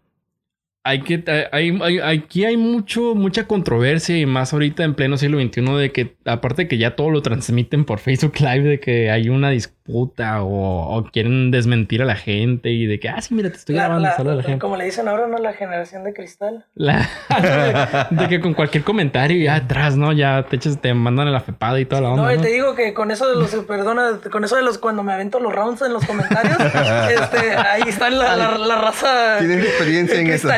[0.84, 5.62] hay que, hay, aquí hay mucho, mucha controversia y más ahorita en pleno siglo XXI
[5.62, 9.28] de que, aparte de que ya todo lo transmiten por Facebook Live, de que hay
[9.28, 9.50] una
[9.88, 13.76] disputa o, quieren desmentir a la gente y de que, ah, sí, mira, te estoy
[13.76, 14.60] grabando la, la gente.
[14.60, 15.38] Como le dicen ahora, ¿no?
[15.38, 16.66] La generación de cristal.
[16.76, 20.12] de, que con cualquier comentario ya atrás, ¿no?
[20.12, 22.24] Ya te echas, te mandan a la fepada y toda la onda.
[22.24, 25.04] No, y te digo que con eso de los, perdona, con eso de los, cuando
[25.04, 29.38] me avento los rounds en los comentarios, este, ahí está la, la, raza.
[29.40, 30.50] Tienes experiencia en eso.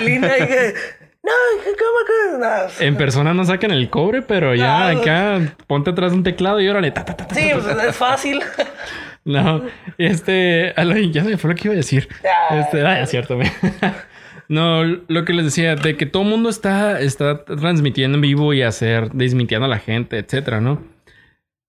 [1.21, 2.85] No, ¿cómo que?
[2.85, 6.69] En persona no sacan el cobre, pero ya acá ponte atrás de un teclado y
[6.69, 6.93] órale.
[7.33, 8.41] sí, pues es fácil.
[9.29, 9.61] No,
[9.99, 10.73] este,
[11.11, 12.07] ya se me fue lo que iba a decir.
[12.51, 13.39] Este, ah, es cierto.
[14.47, 18.51] No, lo que les decía, de que todo el mundo está, está transmitiendo en vivo
[18.51, 20.81] y hacer, desmintiendo a la gente, etcétera, ¿no?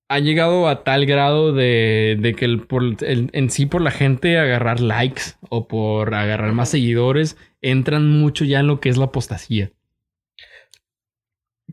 [0.09, 3.93] ha llegado a tal grado de, de que el, por, el, en sí por la
[3.93, 8.97] gente agarrar likes o por agarrar más seguidores entran mucho ya en lo que es
[8.97, 9.71] la apostasía.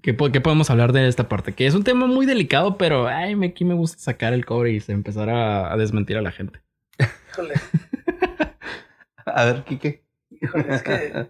[0.07, 1.53] ¿Qué, ¿Qué, podemos hablar de esta parte?
[1.53, 4.81] Que es un tema muy delicado, pero ay, aquí me gusta sacar el cobre y
[4.87, 6.61] empezar a, a desmentir a la gente.
[7.33, 7.55] Híjole.
[9.25, 10.05] a ver, Kike.
[10.29, 11.29] Híjole, es que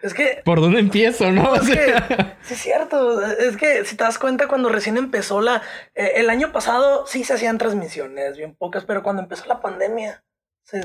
[0.00, 0.42] es que.
[0.44, 1.56] ¿Por dónde empiezo, no?
[1.56, 1.94] Es que,
[2.42, 3.20] sí, es cierto.
[3.20, 5.60] Es que si te das cuenta, cuando recién empezó la.
[5.96, 10.22] Eh, el año pasado sí se hacían transmisiones, bien pocas, pero cuando empezó la pandemia,
[10.62, 10.82] se,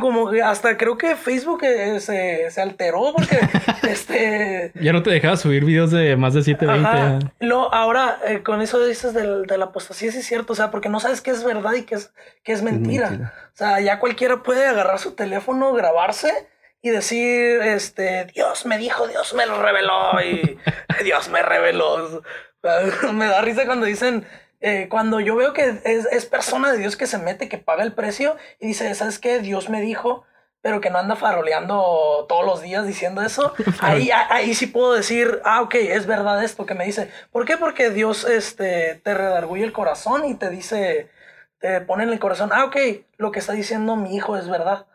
[0.00, 3.38] como hasta creo que Facebook eh, se, se alteró porque
[3.88, 8.60] este ya no te dejaba subir videos de más de 720 Lo, ahora eh, con
[8.60, 11.30] eso dices del, de la apostasía sí es cierto o sea porque no sabes qué
[11.30, 12.12] es verdad y qué es,
[12.44, 13.06] qué es mentira.
[13.06, 16.48] es mentira o sea ya cualquiera puede agarrar su teléfono grabarse
[16.84, 20.58] y decir, este, Dios me dijo, Dios me lo reveló y
[21.04, 22.22] Dios me reveló.
[23.12, 24.26] me da risa cuando dicen,
[24.62, 27.82] eh, cuando yo veo que es, es, persona de Dios que se mete, que paga
[27.82, 29.40] el precio y dice, ¿sabes qué?
[29.40, 30.24] Dios me dijo,
[30.60, 33.52] pero que no anda faroleando todos los días diciendo eso.
[33.80, 37.10] ahí, ahí sí puedo decir, ah, ok, es verdad esto que me dice.
[37.32, 37.56] ¿Por qué?
[37.56, 41.10] Porque Dios este, te redarguye el corazón y te dice,
[41.58, 42.76] te pone en el corazón, ah, ok,
[43.16, 44.86] lo que está diciendo mi hijo es verdad.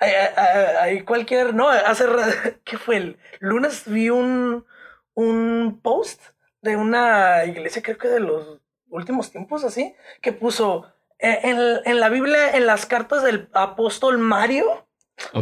[0.00, 1.54] Hay, cualquier.
[1.54, 2.04] No, hace.
[2.64, 2.96] ¿Qué fue?
[2.96, 4.66] El lunes vi un,
[5.14, 6.20] un post
[6.62, 8.63] de una iglesia, creo que de los
[8.94, 10.86] últimos tiempos, así, que puso
[11.18, 14.86] eh, en, en la Biblia, en las cartas del apóstol Mario.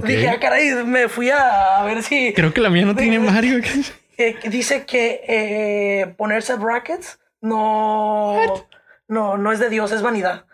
[0.05, 2.33] Dije, ah, caray, me fui a, ver si.
[2.35, 3.61] Creo que la mía no tiene Mario.
[4.45, 8.39] dice que eh, ponerse brackets no,
[9.09, 10.45] no, no es de Dios, es vanidad.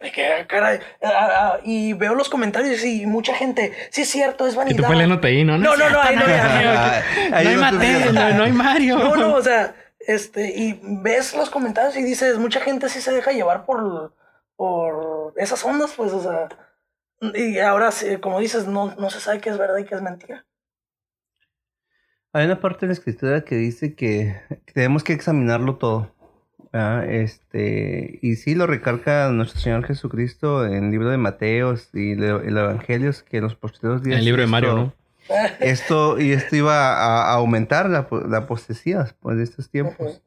[0.00, 4.78] Ah, ah, y veo los comentarios y mucha gente, sí es cierto, es vanidad.
[4.78, 5.56] Y tú peleándote ahí, ¿no?
[5.56, 6.16] No, no, no, no, hay,
[7.30, 8.98] no, hay Mateo, no, hay Mario.
[8.98, 9.74] No, no, o sea,
[10.06, 14.14] este, y ves los comentarios y dices, mucha gente sí se deja llevar por,
[14.56, 16.48] por esas ondas, pues, o sea,
[17.34, 20.02] y ahora, sí, como dices, no, no se sabe qué es verdad y qué es
[20.02, 20.44] mentira.
[22.32, 24.40] Hay una parte de la escritura que dice que
[24.72, 26.12] tenemos que examinarlo todo.
[26.72, 27.08] ¿verdad?
[27.08, 32.48] Este, y sí lo recalca nuestro Señor Jesucristo en el libro de Mateos y le-
[32.48, 34.14] el Evangelios que en los posteriores días.
[34.14, 34.94] En el libro de Mario, ¿no?
[35.60, 38.46] Esto, y esto iba a, aumentar la, la
[39.20, 40.22] pues, de estos tiempos.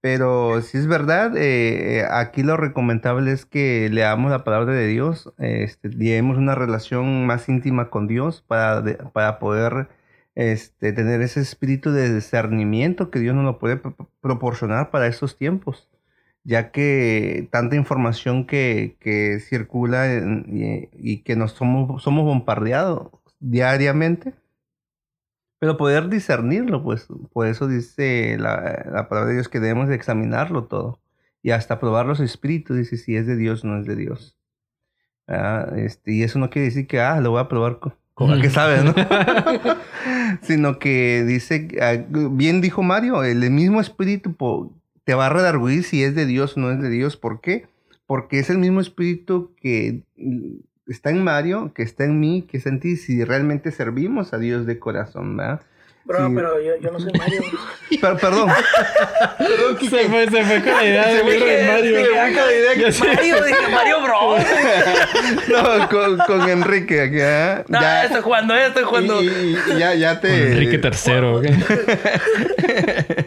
[0.00, 5.32] Pero si es verdad, eh, aquí lo recomendable es que leamos la palabra de Dios,
[5.38, 9.88] este, llevemos una relación más íntima con Dios para, de- para poder
[10.36, 15.36] este, tener ese espíritu de discernimiento que Dios nos lo puede pro- proporcionar para estos
[15.36, 15.88] tiempos,
[16.44, 23.08] ya que tanta información que, que circula en- y, y que nos somos, somos bombardeados
[23.40, 24.34] diariamente,
[25.58, 29.96] pero poder discernirlo, pues por eso dice la, la palabra de Dios que debemos de
[29.96, 31.00] examinarlo todo
[31.42, 34.36] y hasta probar los espíritus, dice si es de Dios o no es de Dios.
[35.26, 38.40] Ah, este, y eso no quiere decir que, ah, lo voy a probar con, con
[38.40, 38.94] que sabes, ¿no?
[40.42, 44.34] Sino que dice, ah, bien dijo Mario, el mismo espíritu
[45.04, 47.16] te va a redarguir si es de Dios o no es de Dios.
[47.16, 47.66] ¿Por qué?
[48.06, 50.56] Porque es el mismo espíritu que mm,
[50.88, 54.38] está en Mario, que está en mí, que está en ti, si realmente servimos a
[54.38, 55.60] Dios de corazón, ¿verdad?
[56.04, 56.32] Bro, Sí.
[56.34, 57.42] pero yo, yo no soy Mario.
[58.00, 58.48] Per- perdón.
[59.78, 61.98] Se fue, se fue con la idea Se de fue Mario.
[61.98, 63.06] dije, Con la idea que- Ya sé.
[63.08, 64.42] Mario, dije Mario Bros.
[65.50, 67.62] No, con, con Enrique aquí, ¿ah?
[67.68, 69.22] No, estoy jugando, eh, estoy jugando.
[69.22, 70.28] Y, y- y ya, ya te.
[70.28, 73.24] Con Enrique III.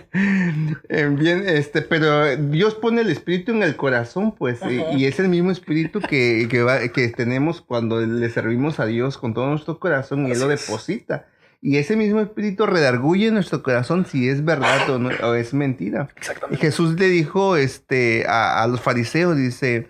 [0.90, 4.60] Eh, Bien, este, pero Dios pone el espíritu en el corazón, pues,
[4.98, 9.18] y, es el mismo espíritu que, que, va- que tenemos cuando le servimos a Dios
[9.18, 11.26] con todo nuestro corazón y Él lo deposita.
[11.64, 15.54] Y ese mismo espíritu redarguye en nuestro corazón si es verdad o, no, o es
[15.54, 16.10] mentira.
[16.16, 16.66] Y Exactamente.
[16.66, 19.88] Jesús le dijo este, a, a los fariseos, dice,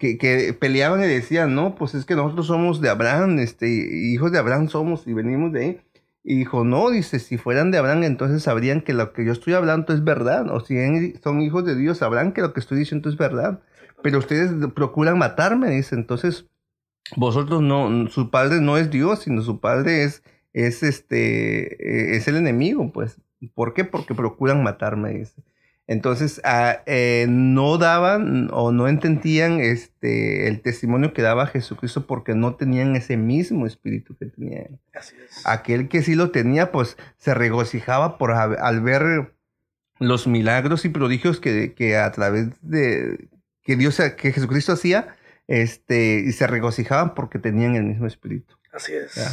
[0.00, 4.32] que, que peleaban y decían, no, pues es que nosotros somos de Abraham, este, hijos
[4.32, 5.80] de Abraham somos y venimos de ahí.
[6.24, 9.54] Y dijo, no, dice, si fueran de Abraham, entonces sabrían que lo que yo estoy
[9.54, 10.48] hablando es verdad.
[10.50, 10.76] O si
[11.22, 13.60] son hijos de Dios, sabrán que lo que estoy diciendo es verdad.
[14.02, 15.96] Pero ustedes procuran matarme, dice.
[15.96, 16.46] Entonces,
[17.16, 22.28] vosotros no, su padre no es Dios, sino su padre es, es este, eh, es
[22.28, 23.20] el enemigo, pues.
[23.54, 23.84] ¿Por qué?
[23.84, 25.42] Porque procuran matarme, dice.
[25.92, 32.34] Entonces, ah, eh, no daban o no entendían este, el testimonio que daba Jesucristo porque
[32.34, 34.78] no tenían ese mismo espíritu que tenía él.
[34.94, 35.46] Así es.
[35.46, 39.34] Aquel que sí lo tenía, pues se regocijaba por al ver
[39.98, 43.28] los milagros y prodigios que, que a través de
[43.62, 45.14] que Dios, que Jesucristo hacía,
[45.46, 48.56] este, y se regocijaban porque tenían el mismo espíritu.
[48.72, 49.14] Así es.
[49.14, 49.28] Ya.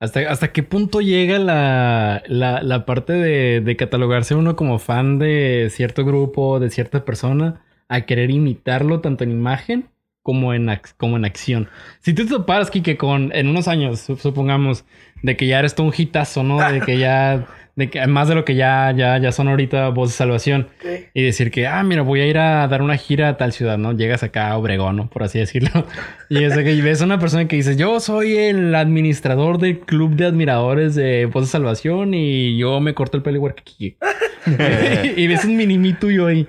[0.00, 5.18] ¿Hasta, ¿Hasta qué punto llega la, la, la parte de, de catalogarse uno como fan
[5.18, 9.88] de cierto grupo, de cierta persona, a querer imitarlo tanto en imagen
[10.22, 11.68] como en, como en acción?
[12.00, 14.84] Si tú te toparas, Kike, con en unos años, su- supongamos,
[15.22, 16.58] de que ya eres todo un hitazo, ¿no?
[16.70, 20.10] De que ya, de que más de lo que ya, ya, ya son ahorita voz
[20.10, 20.68] de salvación.
[21.14, 23.78] Y decir que, ah, mira, voy a ir a dar una gira a tal ciudad,
[23.78, 23.92] ¿no?
[23.92, 25.10] Llegas acá a Obregón, ¿no?
[25.10, 25.70] Por así decirlo.
[26.30, 29.80] Y, es de que- ves a una persona que dice, yo soy el administrador del
[29.80, 33.96] club de admiradores de Voz de Salvación y yo me corto el pelo igual que
[35.16, 36.46] y ves un mini tuyo ahí.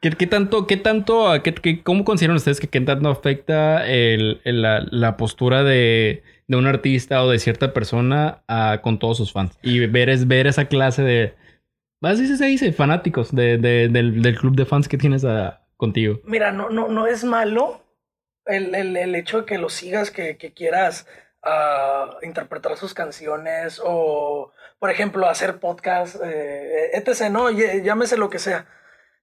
[0.00, 3.82] ¿Qué, tanto, qué tanto, qué- cómo consideran ustedes que qué tanto afecta
[4.44, 9.58] la, postura de, un artista o de cierta persona ah, con todos sus fans?
[9.62, 11.34] Y ver, es, ver esa clase de,
[12.02, 16.20] así se dice, fanáticos de, de- del, club de fans que tienes ah, contigo.
[16.24, 17.82] Mira, no, no, no es malo
[18.44, 18.74] el,
[19.14, 21.08] hecho de que lo sigas, que, quieras
[21.42, 27.50] ah, interpretar sus canciones o, por ejemplo, hacer podcast, eh, etc., ¿no?
[27.50, 28.66] Ll- Llámese lo que sea.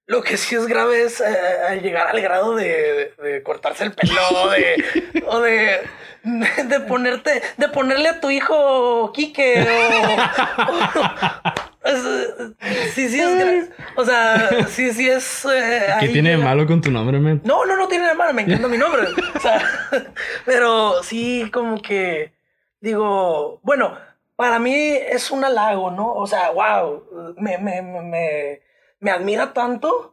[0.06, 1.24] Lo que sí es grave es eh,
[1.68, 4.84] al llegar al grado de, de cortarse el pelo de,
[5.26, 5.80] o de,
[6.22, 10.16] de ponerte, de ponerle a tu hijo Quique o,
[12.94, 16.80] sí, sí es gra- o sea, sí, sí es eh, ¿Qué tiene de malo con
[16.80, 17.40] tu nombre, man?
[17.44, 19.02] no, no, no tiene nada de malo, me encanta mi nombre.
[19.34, 19.62] O sea,
[20.44, 22.32] pero sí, como que
[22.80, 23.96] digo, bueno,
[24.36, 26.12] para mí es un halago, ¿no?
[26.12, 28.60] O sea, wow, me, me, me,
[29.04, 30.12] me, admira tanto.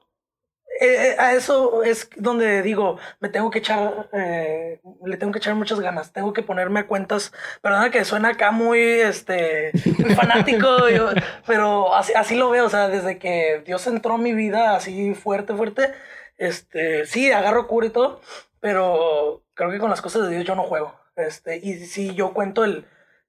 [0.82, 5.40] Eh, eh, a eso es donde digo, me tengo que echar, eh, le tengo que
[5.40, 10.12] echar muchas ganas, tengo que ponerme a cuentas, perdona que suena acá muy, este, muy
[10.16, 11.12] fanático, yo-
[11.46, 15.14] pero así, así lo veo, o sea, desde que Dios entró en mi vida así
[15.14, 15.94] fuerte, fuerte,
[16.38, 18.22] este, sí, agarro cura y todo,
[18.60, 22.34] pero creo que con las cosas de Dios yo no juego, este, y si yo
[22.34, 22.88] cuento el,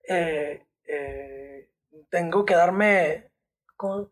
[0.08, 1.68] eh, eh,
[2.10, 3.30] tengo que darme
[3.76, 4.10] ¿cómo?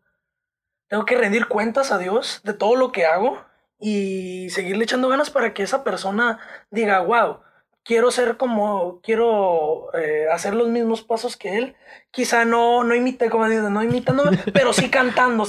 [0.91, 3.41] Tengo que rendir cuentas a Dios de todo lo que hago
[3.79, 6.37] y seguirle echando ganas para que esa persona
[6.69, 7.39] diga, wow,
[7.85, 11.75] quiero ser como, quiero eh, hacer los mismos pasos que él.
[12.11, 15.45] Quizá no, no imite, como dices, no imitándome, pero sí cantando,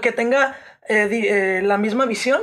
[0.00, 0.56] que tenga
[0.88, 2.40] eh, di- eh, la misma visión,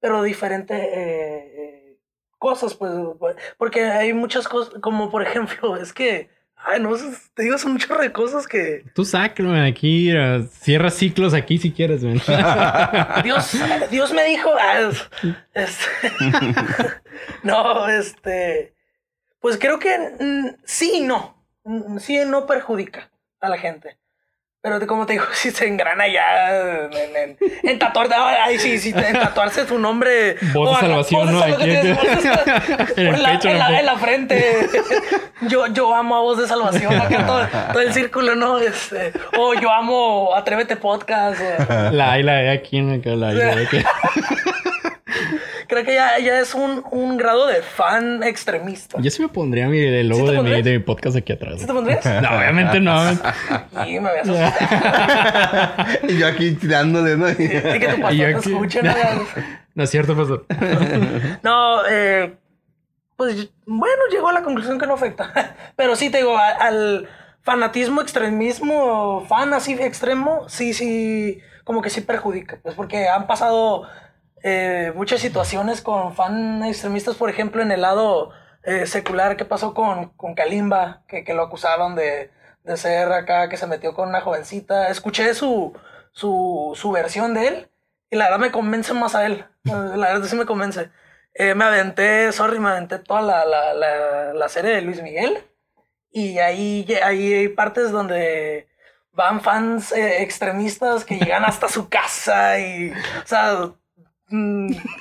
[0.00, 1.98] pero diferente
[2.38, 2.90] cosas, pues,
[3.58, 6.30] porque hay muchas cosas, como por ejemplo, es que,
[6.64, 6.90] ay, no,
[7.34, 10.10] te digo, son un chorro de cosas que Tú sácalo, man, aquí.
[10.10, 12.20] eh, Cierra ciclos aquí si quieres, man.
[13.24, 13.56] Dios,
[13.90, 14.90] Dios me dijo, ah,
[15.54, 15.84] este,
[17.42, 18.74] no, este,
[19.40, 23.08] pues creo que mm, sí y no, Mm, sí y no perjudica
[23.40, 23.96] a la gente.
[24.62, 28.94] Pero como te digo, si se engrana ya en, en, en tatuar, ay, sí, sí,
[28.96, 30.36] en tatuarse tu nombre.
[30.54, 31.44] Voz de salvación, ¿no?
[31.44, 33.22] En el
[33.86, 34.68] la, frente.
[35.48, 38.58] Yo, yo amo a Voz de Salvación, acá todo, todo el círculo, ¿no?
[38.60, 41.40] Este, o yo amo Atrévete Podcast.
[41.40, 43.78] o- La I, la E aquí en acá, la I, la E aquí.
[45.72, 48.98] Creo que ya, ya es un, un grado de fan extremista.
[49.00, 50.64] Yo sí me pondría mi, el logo ¿Sí te de, mi, pondrías?
[50.66, 51.60] de mi podcast aquí atrás.
[51.60, 52.04] ¿Sí te pondrías?
[52.22, 53.10] No, obviamente no.
[53.86, 55.88] Y me habías asustado.
[56.10, 57.30] y yo aquí tirándole, ¿no?
[57.30, 58.92] Y que tu pastor te escuche, ¿no?
[59.74, 60.28] No es cierto, pues.
[61.42, 62.34] No, eh,
[63.16, 65.56] pues bueno, llegó a la conclusión que no afecta.
[65.74, 67.08] Pero sí te digo, a- al
[67.40, 72.58] fanatismo, extremismo, fan así extremo, sí, sí, como que sí perjudica.
[72.62, 73.84] Pues porque han pasado
[74.42, 78.30] eh, muchas situaciones con fan extremistas, por ejemplo, en el lado
[78.64, 81.02] eh, secular, ¿qué pasó con, con Kalimba?
[81.08, 82.30] Que, que lo acusaron de,
[82.64, 84.88] de ser acá, que se metió con una jovencita.
[84.88, 85.72] Escuché su,
[86.12, 87.70] su, su versión de él
[88.10, 89.44] y la verdad me convence más a él.
[89.64, 90.90] La verdad sí me convence.
[91.34, 95.38] Eh, me aventé, sorry, me aventé toda la, la, la, la serie de Luis Miguel.
[96.10, 98.68] Y ahí, ahí hay partes donde
[99.12, 103.70] van fans eh, extremistas que llegan hasta su casa y, o sea,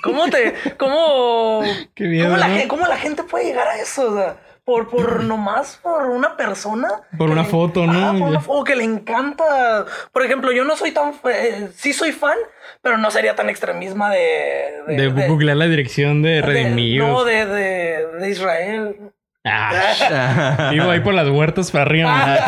[0.04, 1.62] ¿cómo te, cómo,
[1.96, 2.56] Qué miedo, cómo la, ¿no?
[2.56, 4.12] gen- cómo la gente puede llegar a eso?
[4.12, 6.90] O sea, por, por nomás por una persona.
[7.18, 7.94] Por una le- foto, ¿no?
[8.10, 8.46] Ajá, por una Ya.
[8.46, 9.86] fo- o que le encanta.
[10.12, 12.38] Por ejemplo, yo no soy tan, eh, sí soy fan,
[12.82, 17.08] pero no sería tan extremismo de, De, googlear la dirección de Redimidos.
[17.10, 18.96] No, de, de, de Israel.
[19.44, 22.14] Ah, vivo ahí por las huertas para arriba.
[22.14, 22.46] Ah.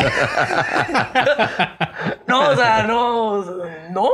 [2.26, 3.44] No, o sea, no,
[3.90, 4.08] no.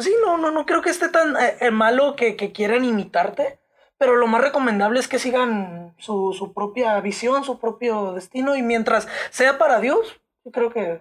[0.00, 3.58] Sí, no, no, no creo que esté tan eh, eh, malo que, que quieran imitarte,
[3.98, 8.62] pero lo más recomendable es que sigan su, su propia visión, su propio destino, y
[8.62, 11.00] mientras sea para Dios, yo creo que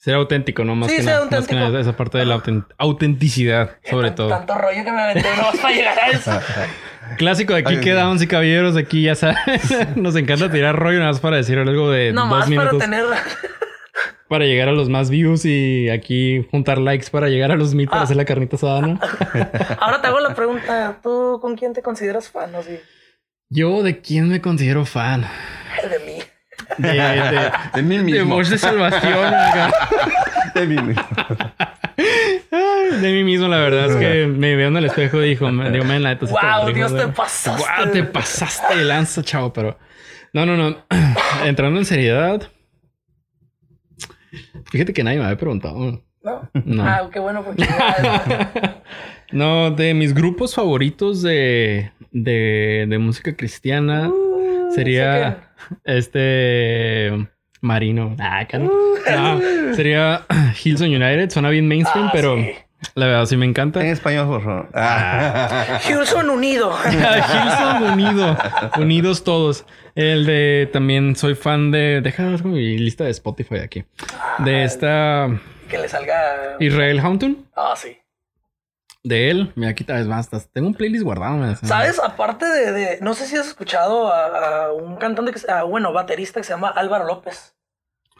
[0.00, 0.76] Ser auténtico, ¿no?
[0.76, 1.20] Más Sí, que ser nada.
[1.22, 1.60] Más que auténtico.
[1.60, 4.28] nada esa parte de la autent- autenticidad, sobre todo.
[4.28, 6.30] tanto rollo que me aventé no para llegar a eso.
[7.16, 7.96] Clásico de aquí Ay, que Dios.
[7.96, 9.36] damas y caballeros, aquí ya saben.
[9.96, 13.04] Nos encanta tirar rollo nada más para decir algo de No dos más para tener.
[14.28, 17.88] Para llegar a los más views y aquí juntar likes para llegar a los mil
[17.88, 18.04] para Ah.
[18.04, 19.00] hacer la carnita asada, ¿no?
[19.80, 22.54] Ahora te hago la pregunta: ¿tú con quién te consideras fan?
[22.54, 22.78] O sí,
[23.50, 25.22] Yo, ¿de quién me considero fan?
[25.90, 26.18] de mí.
[26.76, 28.34] De, de, De mí de mismo.
[28.36, 29.24] Voz de Salvación.
[29.34, 29.70] acá.
[30.54, 31.04] De mí mismo.
[33.00, 35.84] De mí mismo, la verdad es que me veo en el espejo y digo, digo,
[35.84, 37.14] man, la neta Wow, Dios, te güey".
[37.14, 37.62] pasaste.
[37.62, 39.78] Guau, te pasaste de lanza, chavo, pero.
[40.32, 40.76] No, no, no.
[41.44, 42.42] Entrando en seriedad.
[44.70, 46.02] Fíjate que nadie me había preguntado.
[46.22, 46.50] ¿No?
[46.64, 46.82] No.
[46.84, 47.64] Ah, qué bueno, porque.
[49.30, 55.50] No, de mis grupos favoritos de, de, de música cristiana Uh, sería
[55.84, 57.28] este
[57.60, 58.16] Marino.
[58.18, 58.70] Ah, no.
[59.38, 60.24] No, sería
[60.64, 61.30] Hillsong United.
[61.30, 62.52] Suena bien mainstream, Ah, pero sí.
[62.94, 63.80] La verdad sí me encanta.
[63.80, 64.68] En español, por favor.
[64.74, 65.78] Ah.
[65.88, 66.72] Houston unido.
[66.84, 68.36] Hillsong Unido.
[68.78, 69.64] Unidos todos.
[69.94, 72.00] El de también soy fan de.
[72.02, 73.84] Deja ver mi lista de Spotify aquí.
[74.38, 75.28] De esta
[75.68, 76.56] que le salga.
[76.60, 77.46] Israel Haunton.
[77.56, 77.98] Ah, sí.
[79.04, 79.52] De él.
[79.54, 80.38] Mira, aquí vez basta.
[80.52, 81.36] Tengo un playlist guardado.
[81.36, 81.98] me- ¿Sabes?
[82.00, 85.62] Aparte de, de- No sé si has escuchado a, a un cantante que se- a,
[85.62, 87.54] bueno, baterista que se llama Álvaro López.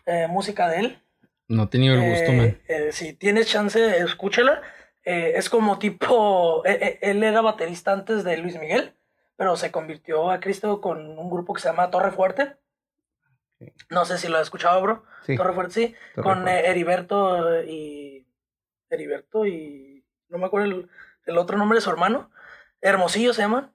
[0.07, 1.03] Eh, música de él.
[1.49, 2.61] No he tenido el gusto, Eh, man.
[2.69, 4.61] eh, si tienes chance, escúchela.
[5.05, 6.63] Eh, es como tipo.
[6.67, 8.93] eh, eh, él era baterista antes de Luis Miguel,
[9.37, 12.57] pero se convirtió a Cristo con un grupo que se llama Torre Fuerte.
[13.91, 15.05] No sé si lo has escuchado, bro.
[15.25, 15.37] Sí.
[15.37, 15.95] Torre Fuerte, sí.
[16.15, 16.61] Torre con Fuerte.
[16.67, 18.27] eh, Heriberto y.
[18.91, 20.05] Heriberto y.
[20.29, 20.89] No me acuerdo el,
[21.27, 22.31] el otro nombre de su hermano.
[22.83, 23.73] Hermosillo se llama.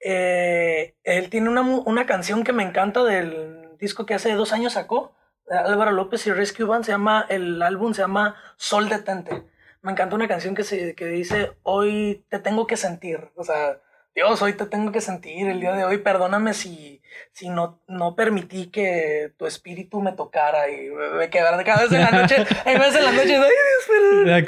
[0.00, 4.74] Eh, él tiene una, una canción que me encanta del disco que hace dos años
[4.74, 5.14] sacó.
[5.50, 9.44] Álvaro López y Rescue Band se llama, el álbum se llama Sol Detente.
[9.82, 13.30] Me encanta una canción que, se, que dice, hoy te tengo que sentir.
[13.36, 13.80] O sea,
[14.18, 15.98] Dios, hoy te tengo que sentir el día de hoy.
[15.98, 17.00] Perdóname si,
[17.30, 22.00] si no, no permití que tu espíritu me tocara y me quedara cada vez en
[22.00, 24.42] la noche, hay veces en la noche, ay, Dios, La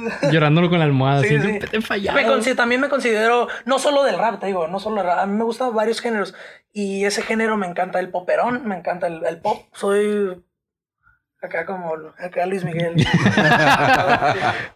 [0.32, 1.20] llorándolo con la almohada.
[1.22, 1.58] Sí, así, sí.
[1.58, 2.16] "Te he fallado".
[2.18, 5.18] Me consi- también me considero, no solo del rap, te digo, no solo del rap,
[5.18, 6.34] a mí me gustan varios géneros
[6.72, 10.42] y ese género me encanta el poperón, me encanta el, el pop, soy
[11.42, 12.94] acá como acá Luis Miguel.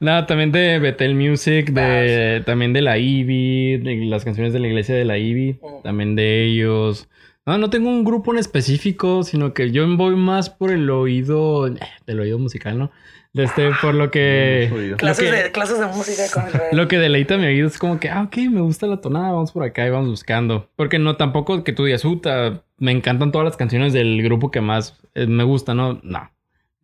[0.00, 4.60] No, también de Betel Music, de, Ah, también de la Ivy, de las canciones de
[4.60, 5.82] la iglesia de la Ivy, Mm.
[5.82, 7.08] también de ellos.
[7.46, 11.66] No, no tengo un grupo en específico, sino que yo voy más por el oído,
[11.68, 11.74] eh,
[12.06, 12.90] del oído musical, ¿no?
[13.34, 14.70] De este, por lo que...
[14.90, 16.44] Lo clases, que- de, clases de música con.
[16.72, 19.50] Lo que deleita mi oído es como que, ah, ok, me gusta la tonada, vamos
[19.52, 20.70] por acá y vamos buscando.
[20.76, 24.60] Porque no tampoco que tú digas, puta, me encantan todas las canciones del grupo que
[24.60, 26.00] más eh, me gusta, ¿no?
[26.04, 26.30] No.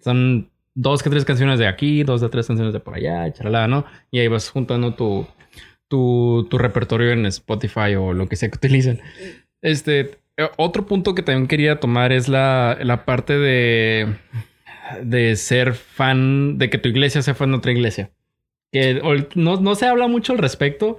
[0.00, 3.68] Son dos que tres canciones de aquí, dos de tres canciones de por allá, charalá,
[3.68, 3.84] ¿no?
[4.10, 5.26] Y ahí vas juntando tu,
[5.88, 9.00] tu, tu repertorio en Spotify o lo que sea que utilicen.
[9.62, 14.14] Este, eh, otro punto que también quería tomar es la, la parte de,
[15.02, 18.10] de ser fan, de que tu iglesia sea fan de otra iglesia.
[18.72, 19.02] Que
[19.34, 20.96] no, no se habla mucho al respecto,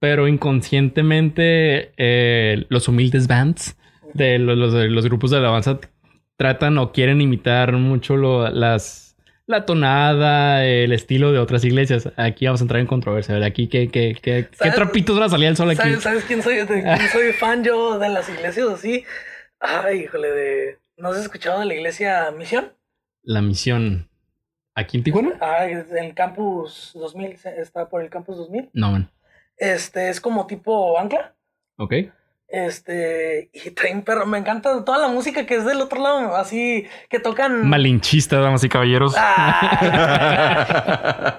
[0.00, 3.76] pero inconscientemente eh, los humildes bands
[4.14, 5.78] de los, los- los grupos de alabanza
[6.42, 9.16] tratan o quieren imitar mucho lo- las,
[9.46, 12.10] la tonada, el estilo de otras iglesias.
[12.16, 13.34] Aquí vamos a entrar en controversia.
[13.34, 13.46] ¿verdad?
[13.48, 15.78] Aquí, ¿qué, qué, qué, qué trapitos van a salir al sol aquí?
[15.82, 16.56] ¿Sabes, sabes quién soy?
[16.56, 19.04] ¿De quién soy fan yo de las iglesias así?
[19.60, 20.78] Ay, híjole, de...
[20.96, 22.72] ¿No has escuchado de la iglesia Misión?
[23.22, 24.08] La misión.
[24.74, 25.38] ¿Aquí en Tijuana?
[25.40, 28.70] Ah, el campus 2000, se- está por el campus 2000.
[28.72, 29.10] No, man.
[29.56, 31.34] Este, es como tipo ancla.
[31.78, 31.94] Ok.
[32.52, 34.26] Este, y traen perro.
[34.26, 37.66] Me encanta toda la música que es del otro lado, así que tocan.
[37.66, 39.14] Malinchistas, damas y caballeros.
[39.16, 39.80] Ah,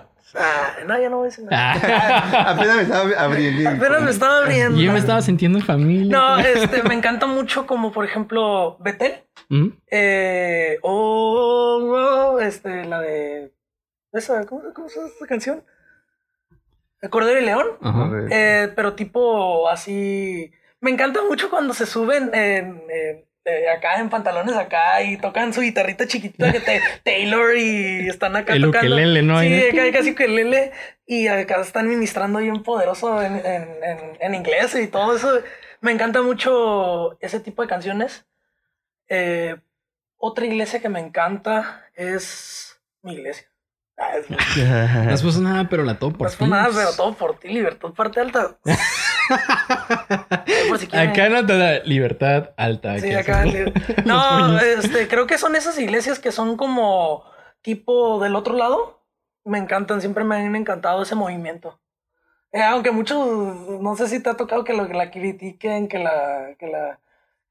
[0.35, 1.73] ah, no, ya no voy a decir nada.
[1.75, 2.49] Ah.
[2.53, 3.69] Apenas me estaba abriendo.
[3.69, 4.81] Apenas me estaba abriendo.
[4.81, 6.17] Yo me estaba sintiendo en familia.
[6.17, 9.23] No, este, me encanta mucho como por ejemplo Betel.
[9.49, 9.67] ¿Mm?
[9.91, 13.53] Eh, oh, oh, este, la de.
[14.13, 15.63] Esa, ¿cómo, cómo se llama esta canción?
[17.01, 17.67] El Cordero y León.
[17.83, 18.09] Ajá.
[18.31, 20.51] Eh, pero tipo así.
[20.83, 25.53] Me encanta mucho cuando se suben en, en- eh, acá en pantalones acá y tocan
[25.53, 28.95] su guitarrita chiquitita que te, Taylor y están acá El tocando.
[28.95, 29.39] ukelele, ¿no?
[29.41, 30.71] Sí, acá casi ukelele
[31.05, 35.41] y acá están ministrando bien poderoso en, en, en, en inglés y todo eso.
[35.81, 38.25] Me encanta mucho ese tipo de canciones.
[39.09, 39.57] Eh,
[40.17, 43.45] otra iglesia que me encanta es mi iglesia.
[43.97, 44.29] Ah, es-
[45.05, 46.45] No es por nada, pero la tomo por no ti.
[46.45, 48.57] nada, pero todo por ti, libertad parte alta.
[50.69, 51.09] por si quieren.
[51.09, 52.99] Acá no te da libertad alta.
[52.99, 53.41] Sí, que acá.
[53.41, 53.73] hacer.
[53.73, 53.73] li-
[54.05, 57.23] No, este, creo que son esas iglesias que son como
[57.61, 59.01] tipo del otro lado.
[59.45, 61.79] Me encantan, siempre me han encantado ese movimiento.
[62.51, 63.17] Eh, aunque muchos,
[63.81, 66.99] no sé si te ha tocado que, lo, que la critiquen, que la, que la,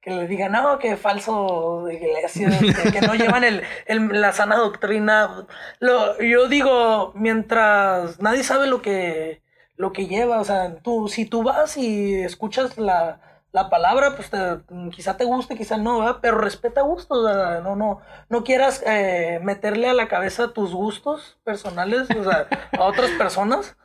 [0.00, 2.54] que le digan, no, que falso de iglesias,
[2.84, 5.44] que, que no llevan el, el- la sana doctrina.
[5.80, 9.41] Lo, yo digo, mientras nadie sabe lo que,
[9.76, 13.20] lo que lleva, o sea, tú, si tú vas y escuchas la,
[13.52, 14.58] la palabra, pues te-
[14.94, 16.18] quizá te guste, quizá no, ¿verdad?
[16.22, 17.24] pero respeta gustos,
[17.64, 22.46] no, no, no quieras eh, meterle a la cabeza tus gustos personales, o sea,
[22.78, 23.76] a otras personas.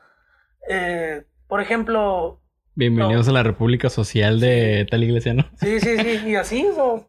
[0.70, 2.40] Eh, por ejemplo,
[2.76, 5.46] Bienvenidos a la República Social de tal iglesia, ¿no?
[5.60, 7.08] sí, sí, sí, y así, o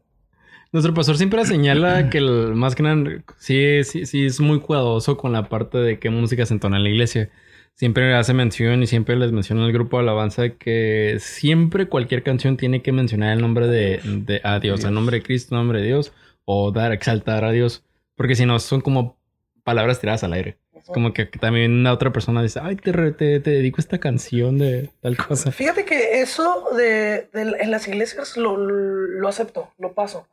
[0.72, 2.96] Nuestro pastor siempre señala que el, más que nada,
[3.38, 6.84] sí, sí, sí es muy cuidadoso con la parte de qué música se entona en
[6.84, 7.30] la iglesia.
[7.78, 12.56] Siempre hace mención y siempre les menciona al grupo de alabanza que siempre cualquier canción
[12.56, 15.80] tiene que mencionar el nombre de, de a Dios, el nombre de Cristo, el nombre
[15.80, 16.12] de Dios,
[16.44, 17.84] o dar, exaltar a Dios,
[18.16, 19.16] porque si no son como
[19.62, 20.58] palabras tiradas al aire.
[20.74, 24.58] Es como que también una otra persona dice, ay, te, te, te dedico esta canción
[24.58, 25.52] de tal cosa.
[25.52, 30.26] Fíjate que eso de, de- en las iglesias lo, lo acepto, lo paso.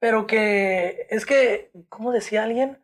[0.00, 2.76] Pero que es que, como decía alguien,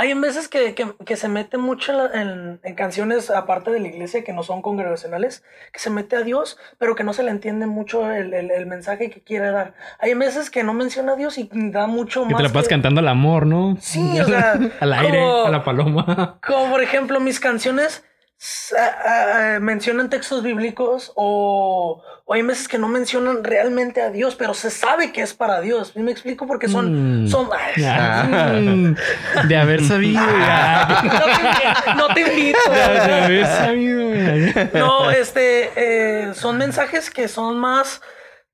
[0.00, 3.80] hay veces que, que- que se mete mucho en, la- en- en canciones aparte de
[3.80, 5.42] la iglesia que no son congregacionales,
[5.72, 8.66] que se mete a Dios, pero que no se le entiende mucho el, el- el
[8.66, 9.74] mensaje que quiere dar.
[9.98, 12.42] Hay veces que no menciona a Dios y da mucho Que más.
[12.42, 13.76] te la pasas cantando al amor, ¿no?
[13.80, 16.38] Sí, o sea, al aire, como- a la paloma.
[16.46, 18.04] Como por ejemplo, mis canciones
[18.40, 24.10] s- a- a- mencionan textos bíblicos o, o hay veces que no mencionan realmente a
[24.10, 25.90] Dios, pero se sabe que es para Dios.
[25.94, 26.46] ¿Sí ¿Me explico?
[26.46, 27.24] Porque son...
[27.24, 27.28] Mm.
[27.28, 30.20] son Ah, de haber sabido.
[30.22, 32.58] no, te, invi- no te invito.
[32.70, 34.68] De, de haber sabido.
[34.74, 38.00] No, este, eh, son mensajes que son más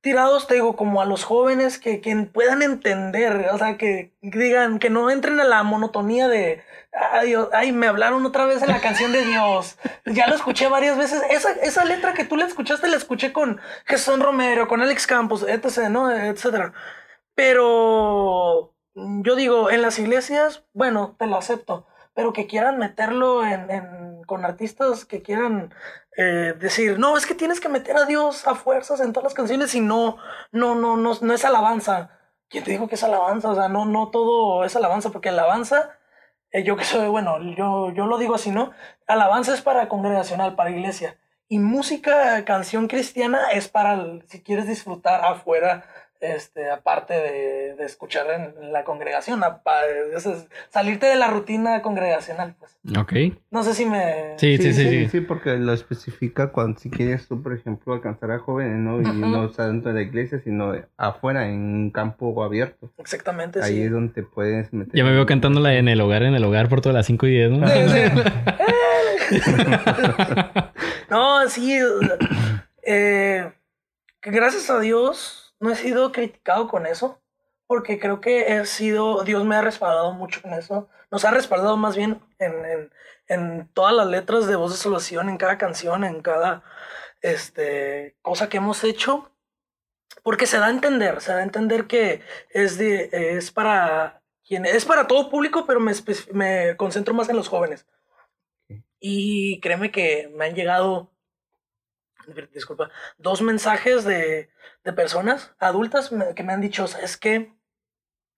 [0.00, 4.78] tirados, te digo, como a los jóvenes que, que puedan entender, o sea, que digan,
[4.78, 6.62] que no entren a la monotonía de,
[6.94, 10.96] ay, ay, me hablaron otra vez en la canción de Dios, ya lo escuché varias
[10.96, 15.06] veces, esa, esa letra que tú le escuchaste, la escuché con Jesús Romero, con Alex
[15.06, 16.10] Campos, etc., ¿no?
[16.10, 16.72] Etcétera.
[17.34, 23.66] Pero yo digo, en las iglesias, bueno, te lo acepto, pero que quieran meterlo en
[24.26, 25.74] con artistas que quieran
[26.16, 29.34] eh, decir, no, es que tienes que meter a Dios a fuerzas en todas las
[29.34, 30.16] canciones y no,
[30.52, 32.10] no, no, no, no es alabanza.
[32.48, 33.50] ¿Quién te dijo que es alabanza?
[33.50, 35.98] O sea, no, no todo es alabanza, porque alabanza,
[36.54, 38.70] eh, yo que bueno, yo, yo lo digo así, ¿no?
[39.08, 41.18] Alabanza es para congregacional, para iglesia.
[41.48, 45.84] Y música, canción cristiana es para, si quieres disfrutar afuera
[46.24, 49.42] este, aparte de, de escuchar en, la congregación,
[50.70, 52.78] salirte de la rutina congregacional, pues.
[52.98, 53.12] Ok.
[53.50, 54.34] No sé si me...
[54.38, 58.38] Sí, sí, sí, sí, porque lo especifica cuando si quieres tú, por ejemplo, alcanzar a
[58.38, 59.00] jóvenes, ¿no?
[59.00, 62.92] Y no estar dentro de la iglesia, sino afuera, en un campo abierto.
[62.98, 64.94] Exactamente, Ahí es donde te puedes meter.
[64.94, 67.30] Ya me veo cantándola en el hogar, en el hogar por todas las 5 y
[67.30, 67.58] 10, ¿no?
[71.10, 71.78] no, sí.
[72.86, 73.50] Eh,
[74.22, 77.22] gracias a Dios no he sido criticado con eso,
[77.66, 81.78] porque creo que he sido, Dios me ha respaldado mucho con eso, nos ha respaldado
[81.78, 82.92] más bien en, en,
[83.28, 86.62] en todas las letras de voz de salvación, en cada canción, en cada
[87.22, 89.32] este, cosa que hemos hecho,
[90.22, 94.66] porque se da a entender, se da a entender que es, de, es para quien
[94.66, 95.92] es para todo público, pero me,
[96.32, 97.86] me concentro más en los jóvenes.
[99.00, 101.10] Y créeme que me han llegado
[102.52, 104.50] disculpa, dos mensajes de,
[104.84, 107.52] de personas adultas que me han dicho, ¿sabes qué?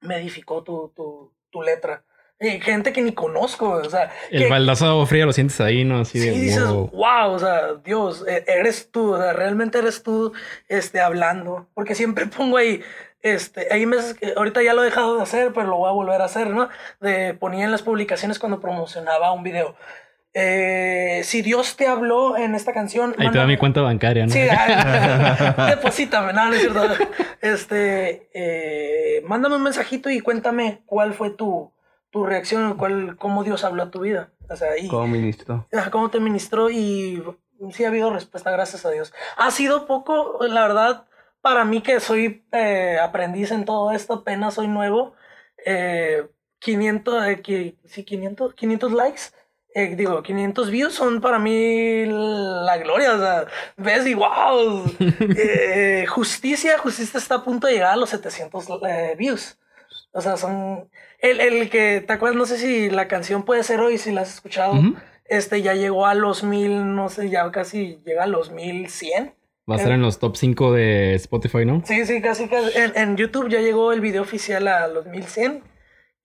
[0.00, 2.04] Me edificó tu, tu, tu letra.
[2.38, 4.12] Y gente que ni conozco, o sea...
[4.30, 6.00] El que, baldazo frío lo sientes ahí, ¿no?
[6.00, 7.30] Así sí, dices, wow.
[7.30, 10.34] o sea, Dios, e, eres tú, o sea, realmente eres tú,
[10.68, 11.66] este, hablando.
[11.72, 12.82] Porque siempre pongo ahí,
[13.22, 15.92] este, hay meses que ahorita ya lo he dejado de hacer, pero lo voy a
[15.92, 16.68] volver a hacer, ¿no?
[17.00, 19.74] De ponía en las publicaciones cuando promocionaba un video.
[20.38, 23.14] Eh, si Dios te habló en esta canción.
[23.16, 24.32] Ahí te da mi cuenta bancaria, ¿no?
[24.32, 24.40] Sí,
[25.68, 26.82] deposítame, no, no es cierto.
[27.40, 31.72] Este, eh, mándame un mensajito y cuéntame cuál fue tu,
[32.10, 34.28] tu reacción, cuál, cómo Dios habló a tu vida.
[34.50, 35.66] O sea, y, ¿Cómo ministró?
[35.90, 36.68] ¿Cómo te ministró?
[36.68, 37.22] Y
[37.70, 39.14] sí ha habido respuesta, gracias a Dios.
[39.38, 41.06] Ha sido poco, la verdad,
[41.40, 45.14] para mí que soy eh, aprendiz en todo esto, apenas soy nuevo.
[46.58, 47.24] 500,
[47.86, 49.22] sí, 500, 500 likes
[49.78, 53.14] eh, digo, 500 views son para mí la gloria.
[53.14, 53.44] O sea,
[53.76, 54.84] ves y wow.
[55.38, 59.58] Eh, justicia, justicia está a punto de llegar a los 700 eh, views.
[60.12, 60.88] O sea, son.
[61.18, 62.38] El, el, que, ¿te acuerdas?
[62.38, 64.72] No sé si la canción puede ser hoy, si la has escuchado.
[65.26, 69.34] Este ya llegó a los mil, no sé, ya casi llega a los 1100.
[69.70, 71.82] Va a estar en los top 5 de Spotify, ¿no?
[71.84, 72.78] Sí, sí, casi, casi.
[72.78, 75.62] En, en, YouTube ya llegó el video oficial a los 1100.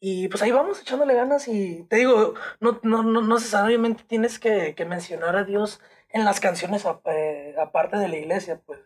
[0.04, 4.74] Y pues ahí vamos echándole ganas y te digo, no, no, no, necesariamente tienes que,
[4.88, 5.80] mencionar a Dios
[6.10, 8.80] en las canciones eh, aparte de la iglesia, pues.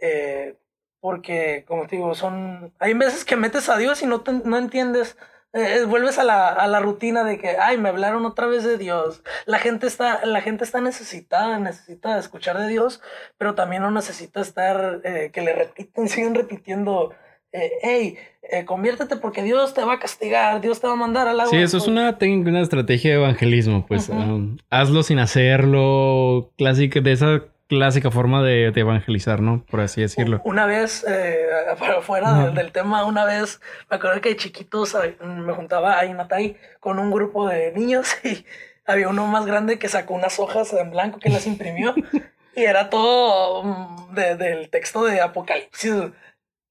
[0.00, 0.58] Eh,
[0.98, 2.74] porque, como te digo, son...
[2.80, 5.16] Hay veces que metes a Dios y no, no entiendes,
[5.52, 8.76] eh, vuelves a la, a la, rutina de que, ay, me hablaron otra vez de
[8.76, 9.22] Dios.
[9.46, 13.00] La gente, está, la gente está necesitada, necesita escuchar de Dios,
[13.38, 17.14] pero también no necesita estar, que le repiten, siguen repitiendo
[17.54, 21.28] eh, hey, eh, conviértete porque Dios te va a castigar, Dios te va a mandar
[21.28, 21.50] al agua.
[21.50, 27.00] Sí, eso es una técnica, una estrategia de evangelismo, pues um, hazlo sin hacerlo, clásica,
[27.00, 29.64] de esa clásica forma de, evangelizar, ¿no?
[29.70, 30.40] Por así decirlo.
[30.44, 31.46] Una vez, eh,
[32.02, 36.56] fuera del, tema, una vez me acuerdo que de chiquitos me juntaba ahí en Atay
[36.80, 38.44] con un grupo de niños y
[38.84, 41.94] había uno más grande que sacó unas hojas en blanco que las imprimió
[42.56, 46.10] y era todo mm, del texto de Apocalipsis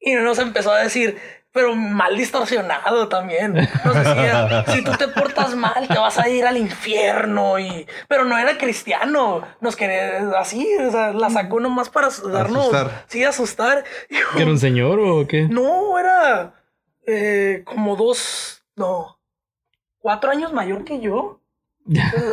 [0.04, 1.18] y nos empezó a decir,
[1.54, 3.54] pero mal distorsionado también.
[3.54, 7.60] Nos decía, si tú te portas mal, te vas a ir al infierno.
[7.60, 7.88] Y...
[8.08, 9.44] Pero no era cristiano.
[9.62, 12.74] Nos quería así, o sea, la sacó nomás para darnos.
[12.74, 13.06] Asustar.
[13.08, 13.84] Sí, asustar.
[14.36, 15.48] ¿Era un señor o qué?
[15.48, 16.56] No, era
[17.06, 19.20] eh, como dos, no,
[20.00, 21.40] cuatro años mayor que yo.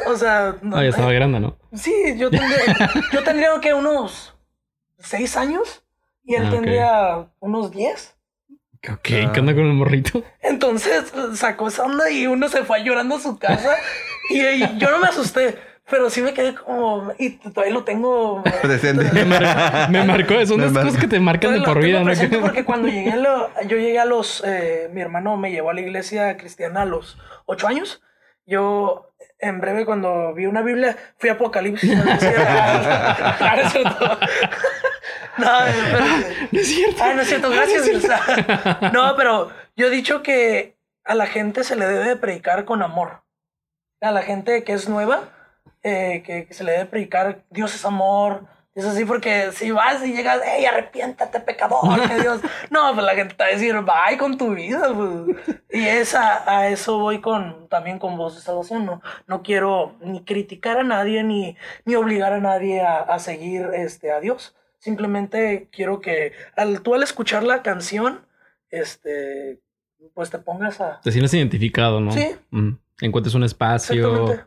[0.07, 1.59] O sea, no, ah, ya estaba grande, ¿no?
[1.75, 4.35] Sí, yo tendría, yo tendría que unos
[4.99, 5.83] seis años.
[6.31, 8.17] Y él ah, tendría unos 10.
[8.89, 10.23] Ok, ¿qué onda con el morrito?
[10.41, 13.75] Entonces sacó esa onda y uno se fue llorando a su casa.
[14.29, 15.59] y, yo no me asusté.
[15.91, 17.13] Pero sí me quedé como...
[17.19, 18.45] Y todavía lo tengo...
[18.63, 19.11] Presente.
[19.13, 19.25] me,
[20.05, 20.47] marcó.
[20.47, 22.05] Son las cosas que te marcan de por vida.
[22.05, 22.13] ¿no?
[22.41, 24.45] Porque cuando llegué a lo, yo llegué a los...
[24.47, 28.05] Eh, mi hermano me llevó a la iglesia cristiana a los 8 años.
[28.47, 29.11] Yo
[29.41, 31.97] en breve cuando vi una Biblia fui a Apocalipsis.
[31.97, 33.83] No, espérate.
[36.53, 37.03] No es cierto.
[37.03, 37.87] Ay, no es cierto, gracias.
[37.87, 38.91] Elsa.
[38.93, 42.83] No, pero yo he dicho que a la gente se le debe de predicar con
[42.83, 43.23] amor.
[44.01, 45.29] A la gente que es nueva,
[45.83, 48.47] eh, que, que se le debe predicar Dios es amor.
[48.73, 52.41] Es así porque si vas y llegas, hey, arrepiéntate, pecador, que Dios.
[52.71, 54.93] No, pues la gente te va a decir, bye con tu vida.
[54.95, 55.59] Pues.
[55.71, 58.87] Y esa, a eso voy con, también con voz de salvación.
[58.87, 63.71] No, no quiero ni criticar a nadie ni, ni obligar a nadie a, a seguir
[63.75, 64.55] este, a Dios.
[64.81, 68.27] Simplemente quiero que al, tú al escuchar la canción,
[68.71, 69.61] este,
[70.15, 71.01] pues te pongas a...
[71.03, 72.11] Te sientes identificado, ¿no?
[72.11, 72.27] Sí.
[72.51, 72.73] Mm.
[73.03, 73.95] Encuentres un espacio.
[73.95, 74.45] Exactamente.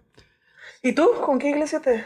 [0.81, 1.09] ¿Y tú?
[1.25, 2.03] ¿Con qué iglesia te...?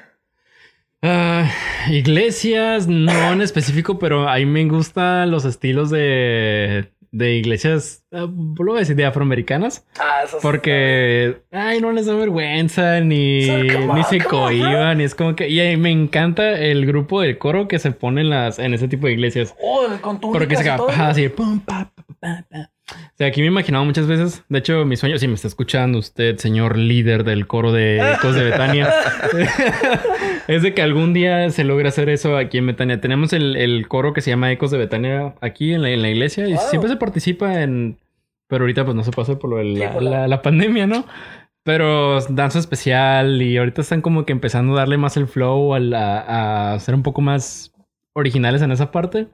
[1.02, 1.50] Ah,
[1.90, 8.28] iglesias, no en específico, pero a mí me gustan los estilos de, de iglesias, ah,
[8.28, 9.86] lo voy a decir, de afroamericanas.
[10.00, 10.42] Ah, eso sí.
[10.42, 15.36] Porque, ay, no les da vergüenza, ni, So, ni on, se cohiban, y es como
[15.36, 18.74] que, y ahí me encanta el grupo de coro que se pone en las, en
[18.74, 19.56] ese tipo de iglesias.
[19.62, 22.72] Oh, con tu Porque se acaba así, pum, pa, pa, pa,
[23.16, 24.44] sea, aquí me he imaginado muchas veces.
[24.50, 28.36] De hecho, mi sueño, si me está escuchando usted, señor líder del coro de Ecos
[28.36, 28.90] de Betania,
[30.48, 33.02] es de que algún día se logre hacer eso aquí en Betania.
[33.02, 36.10] Tenemos el, el coro que se llama Ecos de Betania aquí en la, en la
[36.10, 36.62] iglesia y Wow.
[36.70, 37.98] siempre se participa en.
[38.50, 41.06] Pero ahorita, pues no se pasa por lo de la- la- la pandemia, ¿no?
[41.64, 45.80] Pero danza especial y ahorita están como que empezando a darle más el flow a,
[45.82, 47.74] la- a ser un poco más
[48.14, 49.28] originales en esa parte.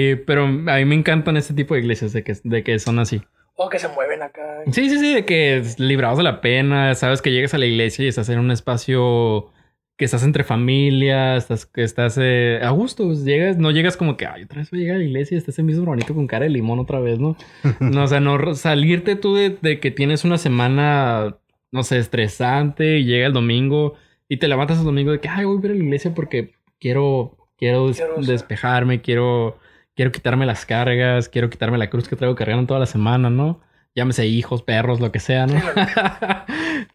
[0.00, 2.98] Eh, pero a mí me encantan este tipo de iglesias de que, de que son
[2.98, 3.20] así.
[3.56, 4.42] O que se mueven acá.
[4.70, 7.66] Sí, sí, sí, de que es librados de la pena, sabes que llegas a la
[7.66, 9.50] iglesia y estás en un espacio
[9.96, 14.16] que estás entre familia, estás, que estás eh, a gusto, pues, llegas, no llegas como
[14.16, 16.14] que, ay, otra vez voy a llegar a la iglesia y está ese mismo bonito
[16.14, 17.36] con cara de limón otra vez, ¿no?
[17.80, 21.36] no, o sea, no salirte tú de, de que tienes una semana,
[21.72, 23.94] no sé, estresante y llega el domingo
[24.28, 26.52] y te levantas el domingo de que, ay, voy a ir a la iglesia porque
[26.78, 29.58] quiero, quiero, des- despejarme, quiero,
[29.98, 33.60] quiero quitarme las cargas, quiero quitarme la cruz que traigo cargando toda la semana, ¿no?
[33.96, 35.60] Llámese hijos, perros, lo que sea, ¿no?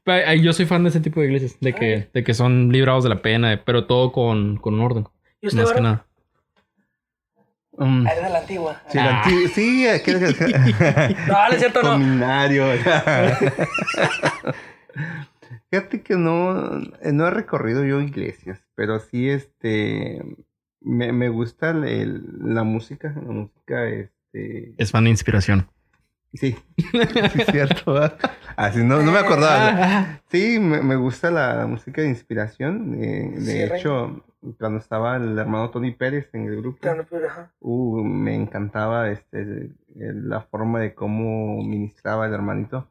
[0.05, 3.03] Pero, Yo soy fan de ese tipo de iglesias, de que, de que son librados
[3.03, 5.05] de la pena, pero todo con, con un orden,
[5.41, 6.05] ¿Y usted, más que nada.
[7.77, 8.81] Mm, Ah, eres de la antigua.
[8.87, 10.19] sí, la anti- sí, aquel
[11.27, 11.91] No, no es cierto, no.
[11.97, 12.65] Seminario.
[15.69, 20.21] Fíjate que no, no he recorrido yo iglesias, pero sí este
[20.84, 22.23] me, me gusta el- el-
[22.55, 25.67] la música, la música este Es fan de inspiración.
[26.34, 27.93] sí, sí es cierto.
[27.93, 28.17] ¿verdad?
[28.55, 29.69] Así no, no me acordaba.
[29.73, 32.95] Ah, Sí, me, me gusta la música de inspiración.
[33.01, 33.79] eh, de Sí, Rey.
[33.79, 34.23] hecho,
[34.59, 37.51] cuando estaba el hermano Tony Pérez en el grupo, Ajá.
[37.59, 42.89] Uh, me encantaba este, la forma de cómo ministraba el hermanito.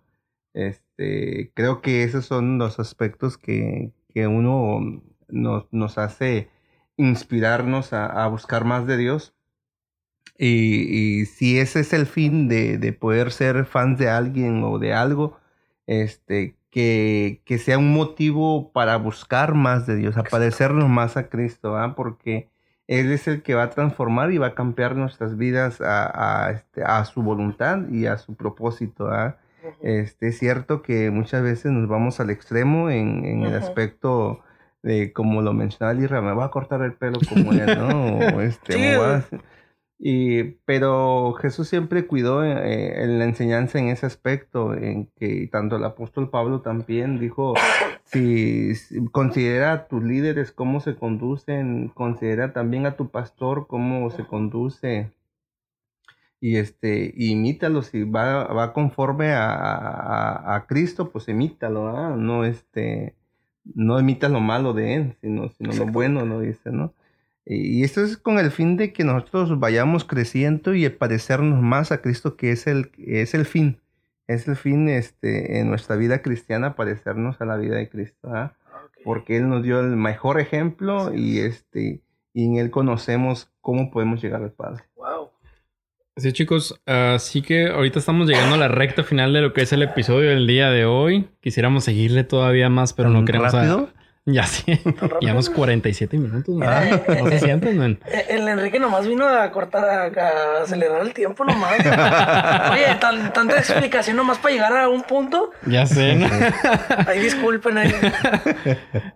[0.54, 6.48] Este, creo que esos son los aspectos que, que uno nos, nos hace
[6.96, 9.34] inspirarnos a, a buscar más de Dios.
[10.38, 14.78] Y, y si ese es el fin de, de poder ser fans de alguien o
[14.78, 15.38] de algo,
[15.86, 21.28] este, que, que sea un motivo para buscar más de Dios, a parecernos más a
[21.28, 21.94] Cristo, ¿ah?
[21.94, 22.48] porque
[22.86, 26.50] Él es el que va a transformar y va a cambiar nuestras vidas a, a,
[26.52, 29.04] este, a su voluntad y a su propósito.
[29.04, 29.76] Ujú.
[29.82, 34.40] Este, es cierto que muchas veces nos vamos al extremo en, en el aspecto
[34.82, 38.36] de, como lo mencionaba Lira, me va a cortar el pelo como él, ¿no?
[38.36, 39.22] O este, Sí, a-
[40.04, 45.76] y, pero Jesús siempre cuidó eh, en la enseñanza en ese aspecto, en que tanto
[45.76, 47.54] el apóstol Pablo también dijo,
[48.04, 54.10] si, si- considera a tus líderes cómo se conducen, considera también a tu pastor cómo
[54.10, 55.12] se conduce
[56.40, 62.16] y este imítalo si va, va conforme a, a, a Cristo pues imítalo ¿ah?
[62.16, 63.14] no este
[63.64, 66.94] no imitas lo malo de él sino sino lo bueno lo dice no
[67.44, 72.00] y esto es con el fin de que nosotros vayamos creciendo y parecernos más a
[72.00, 73.80] Cristo que es el es el fin
[74.28, 78.54] es el fin este en nuestra vida cristiana parecernos a la vida de Cristo ¿ah?
[78.84, 78.98] Ok.
[79.04, 81.56] porque él nos dio el mejor ejemplo y es.
[81.56, 82.02] este
[82.34, 85.31] y en él conocemos cómo podemos llegar al Padre Wow.
[86.16, 89.72] Sí, chicos, así que ahorita estamos llegando a la recta final de lo que es
[89.72, 91.26] el episodio del día de hoy.
[91.40, 93.54] Quisiéramos seguirle todavía más, pero no ¿Tan queremos.
[93.54, 93.88] a- rápido?
[94.26, 94.78] Ya sí.
[95.20, 96.54] Llevamos 47 minutos.
[96.54, 96.64] ¿no?
[96.64, 96.84] Ah.
[97.08, 97.98] No man.
[98.06, 101.72] Eh, El Enrique nomás vino a cortar, a, a acelerar el tiempo nomás.
[102.72, 105.50] Oye, tan- tanta explicación nomás para llegar a un punto.
[105.66, 106.14] Ya sé.
[106.14, 106.28] ¿no?
[107.08, 107.92] Ahí disculpen ahí.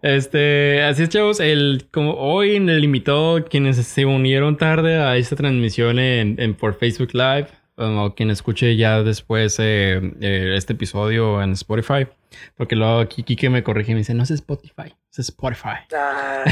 [0.03, 1.39] Este, así es, chavos.
[1.41, 6.55] El, como hoy en el invitado, quienes se unieron tarde a esta transmisión en, en-
[6.55, 7.47] por Facebook Live,
[7.77, 12.07] o quien escuche ya después eh, eh, este episodio en Spotify.
[12.57, 15.77] Porque luego aquí Kike me corrige y me dice, no es Spotify, es Spotify.
[15.95, 16.45] Ah,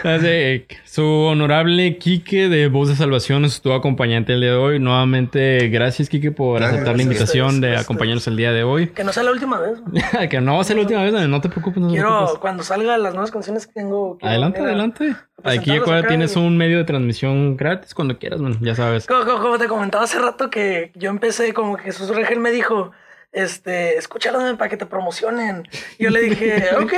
[0.84, 4.78] su honorable Quique de Voz de Salvación es tu acompañante el día de hoy.
[4.78, 7.84] Nuevamente, gracias Quique por Gracias, aceptar la invitación Ustedes, de ustedes.
[7.84, 8.88] acompañarnos el día de hoy.
[8.88, 9.78] que no sea la última vez.
[10.30, 11.80] que no va a ser la última vez, no te preocupes.
[11.80, 12.38] No te Quiero, preocupes.
[12.40, 14.18] cuando salgan las nuevas canciones que tengo.
[14.22, 15.14] Adelante, adelante.
[15.44, 19.06] Aquí acá, tienes un medio de transmisión gratis cuando quieras, man, ya sabes.
[19.06, 22.50] Como, como- como te comentaba hace rato que yo empecé, como que Jesús Regel me
[22.50, 22.92] dijo,
[23.32, 25.68] este, escúchalos men, para que te promocionen.
[25.98, 26.92] Y yo le dije, ok,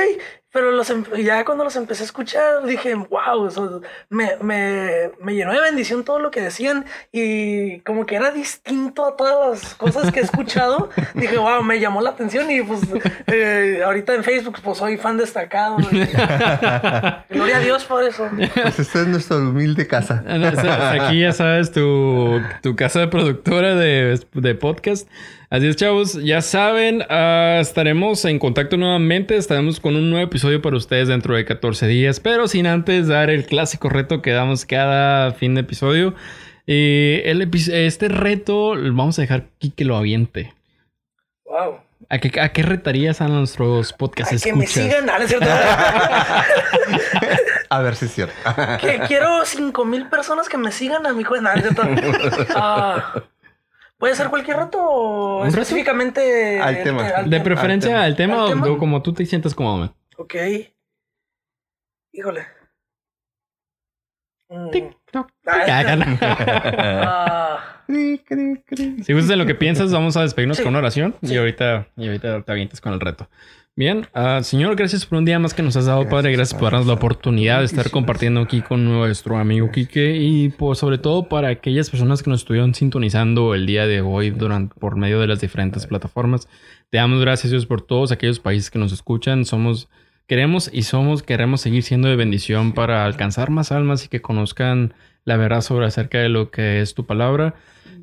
[0.51, 3.81] pero los em- ya cuando los empecé a escuchar, dije, wow, eso
[4.11, 9.07] me, me, me llenó de bendición todo lo que decían y como que era distinto
[9.07, 10.91] a todas las cosas que he escuchado.
[11.15, 12.81] dije, wow, me llamó la atención y pues
[13.29, 15.77] eh, ahorita en Facebook pues soy fan destacado.
[17.31, 18.29] Gloria a Dios por eso.
[18.55, 20.23] Pues esta es nuestra humilde casa.
[20.27, 25.09] Ah, Aquí ya sabes tu, tu casa de productora de, de podcast.
[25.53, 26.15] Así es, chavos.
[26.25, 29.37] Ya saben, ah, estaremos en contacto nuevamente.
[29.37, 32.21] Estaremos con un nuevo episodio para ustedes dentro de 14 días.
[32.21, 36.15] Pero sin antes dar el clásico reto que damos cada fin de episodio.
[36.67, 40.55] El epi- este reto lo vamos a dejar aquí que lo aviente.
[41.45, 41.81] Wow.
[42.09, 45.49] ¿A qué, a qué retarías a nuestros podcast Ay, que me sigan, no es cierto.
[47.71, 48.35] A ver si es cierto.
[48.81, 51.55] que quiero cinco mil personas que me sigan a mi cuenta.
[51.57, 52.55] No, no es cierto.
[52.55, 53.15] Ah,
[54.03, 55.61] ¿Puede ser cualquier reto o ¿Un reto?
[55.61, 57.23] específicamente Al tema.
[57.23, 58.67] De preferencia al tema, ¿Al o- tema?
[58.67, 59.77] o como tú te sientas cómodo.
[59.79, 59.95] man.
[60.17, 60.35] Ok.
[62.13, 62.45] Híjole.
[64.49, 64.71] Mm.
[64.71, 65.29] Tic-toc.
[65.47, 65.87] Ah,
[67.07, 67.85] ah.
[67.87, 70.65] Si gustas de lo que piensas, vamos a despedirnos Sí.
[70.65, 73.29] con una oración y ahorita, y ahorita te avientes con el reto.
[73.75, 76.33] Bien, ah, Señor, gracias por un día más que nos has dado, Gracias, Padre.
[76.33, 80.77] Gracias por darnos la oportunidad de estar compartiendo aquí con nuestro amigo Quique y por,
[80.77, 84.97] sobre todo para aquellas personas que nos estuvieron sintonizando el día de hoy durante, por
[84.97, 86.49] medio de las diferentes plataformas.
[86.91, 89.47] Te damos gracias, Dios, por todos aquellos países que nos escuchan.
[89.47, 89.89] Somos,
[90.27, 94.93] queremos y somos, queremos seguir siendo de bendición para alcanzar más almas y que conozcan
[95.25, 97.55] la verdad sobre acerca de lo que es tu palabra.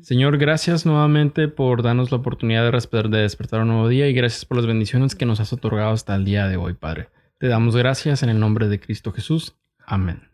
[0.02, 4.14] Señor, gracias nuevamente por darnos la oportunidad de, respetar- de despertar un nuevo día y
[4.14, 7.10] gracias por las bendiciones que nos has otorgado hasta el día de hoy, Padre.
[7.38, 9.56] Te damos gracias en el nombre de Cristo Jesús.
[9.86, 10.30] Amén.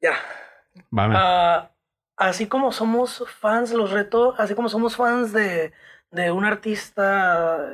[0.00, 0.12] ya.
[0.96, 1.16] Va, amén.
[1.20, 1.70] Ah,
[2.16, 5.72] así como somos fans, los reto, así como somos fans de,
[6.12, 7.68] de un artista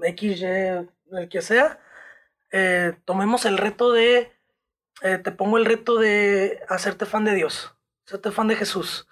[0.00, 1.78] XY, el que sea,
[2.52, 4.32] eh, tomemos el reto de,
[5.02, 7.74] eh, te pongo el reto de hacerte fan de Dios,
[8.06, 9.06] hacerte fan de Jesús.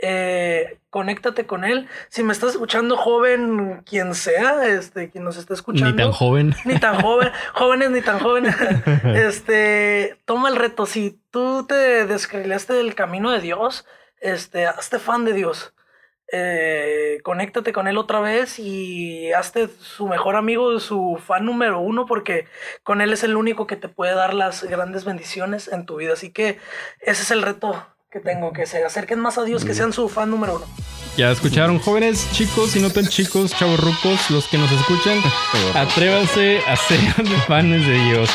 [0.00, 1.88] Eh, conéctate con él.
[2.08, 5.90] Si me estás escuchando joven, quien sea, este, quien nos esté escuchando.
[5.90, 6.54] Ni tan joven.
[6.64, 8.54] Ni tan joven, jóvenes ni tan jóvenes.
[9.04, 10.86] Este, toma el reto.
[10.86, 13.86] Si tú te descarrilaste del camino de Dios,
[14.20, 15.74] este, hazte fan de Dios.
[16.30, 22.04] Eh, conéctate con él otra vez y hazte su mejor amigo, su fan número uno,
[22.06, 22.46] porque
[22.82, 26.12] con él es el único que te puede dar las grandes bendiciones en tu vida.
[26.12, 26.58] Así que
[27.00, 30.08] ese es el reto que tengo, que se acerquen más a Dios, que sean su
[30.08, 30.66] fan número uno.
[31.16, 35.18] Ya escucharon, jóvenes, chicos y no tan chicos, chavos rucos, los que nos escuchan,
[35.74, 37.00] atrévanse a ser
[37.46, 38.30] fans de Dios.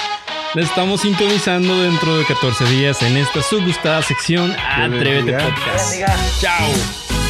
[0.53, 4.51] Les estamos sintonizando dentro de 14 días en esta su gustada sección.
[4.51, 5.95] Atrévete Podcast.
[6.39, 7.22] Chao.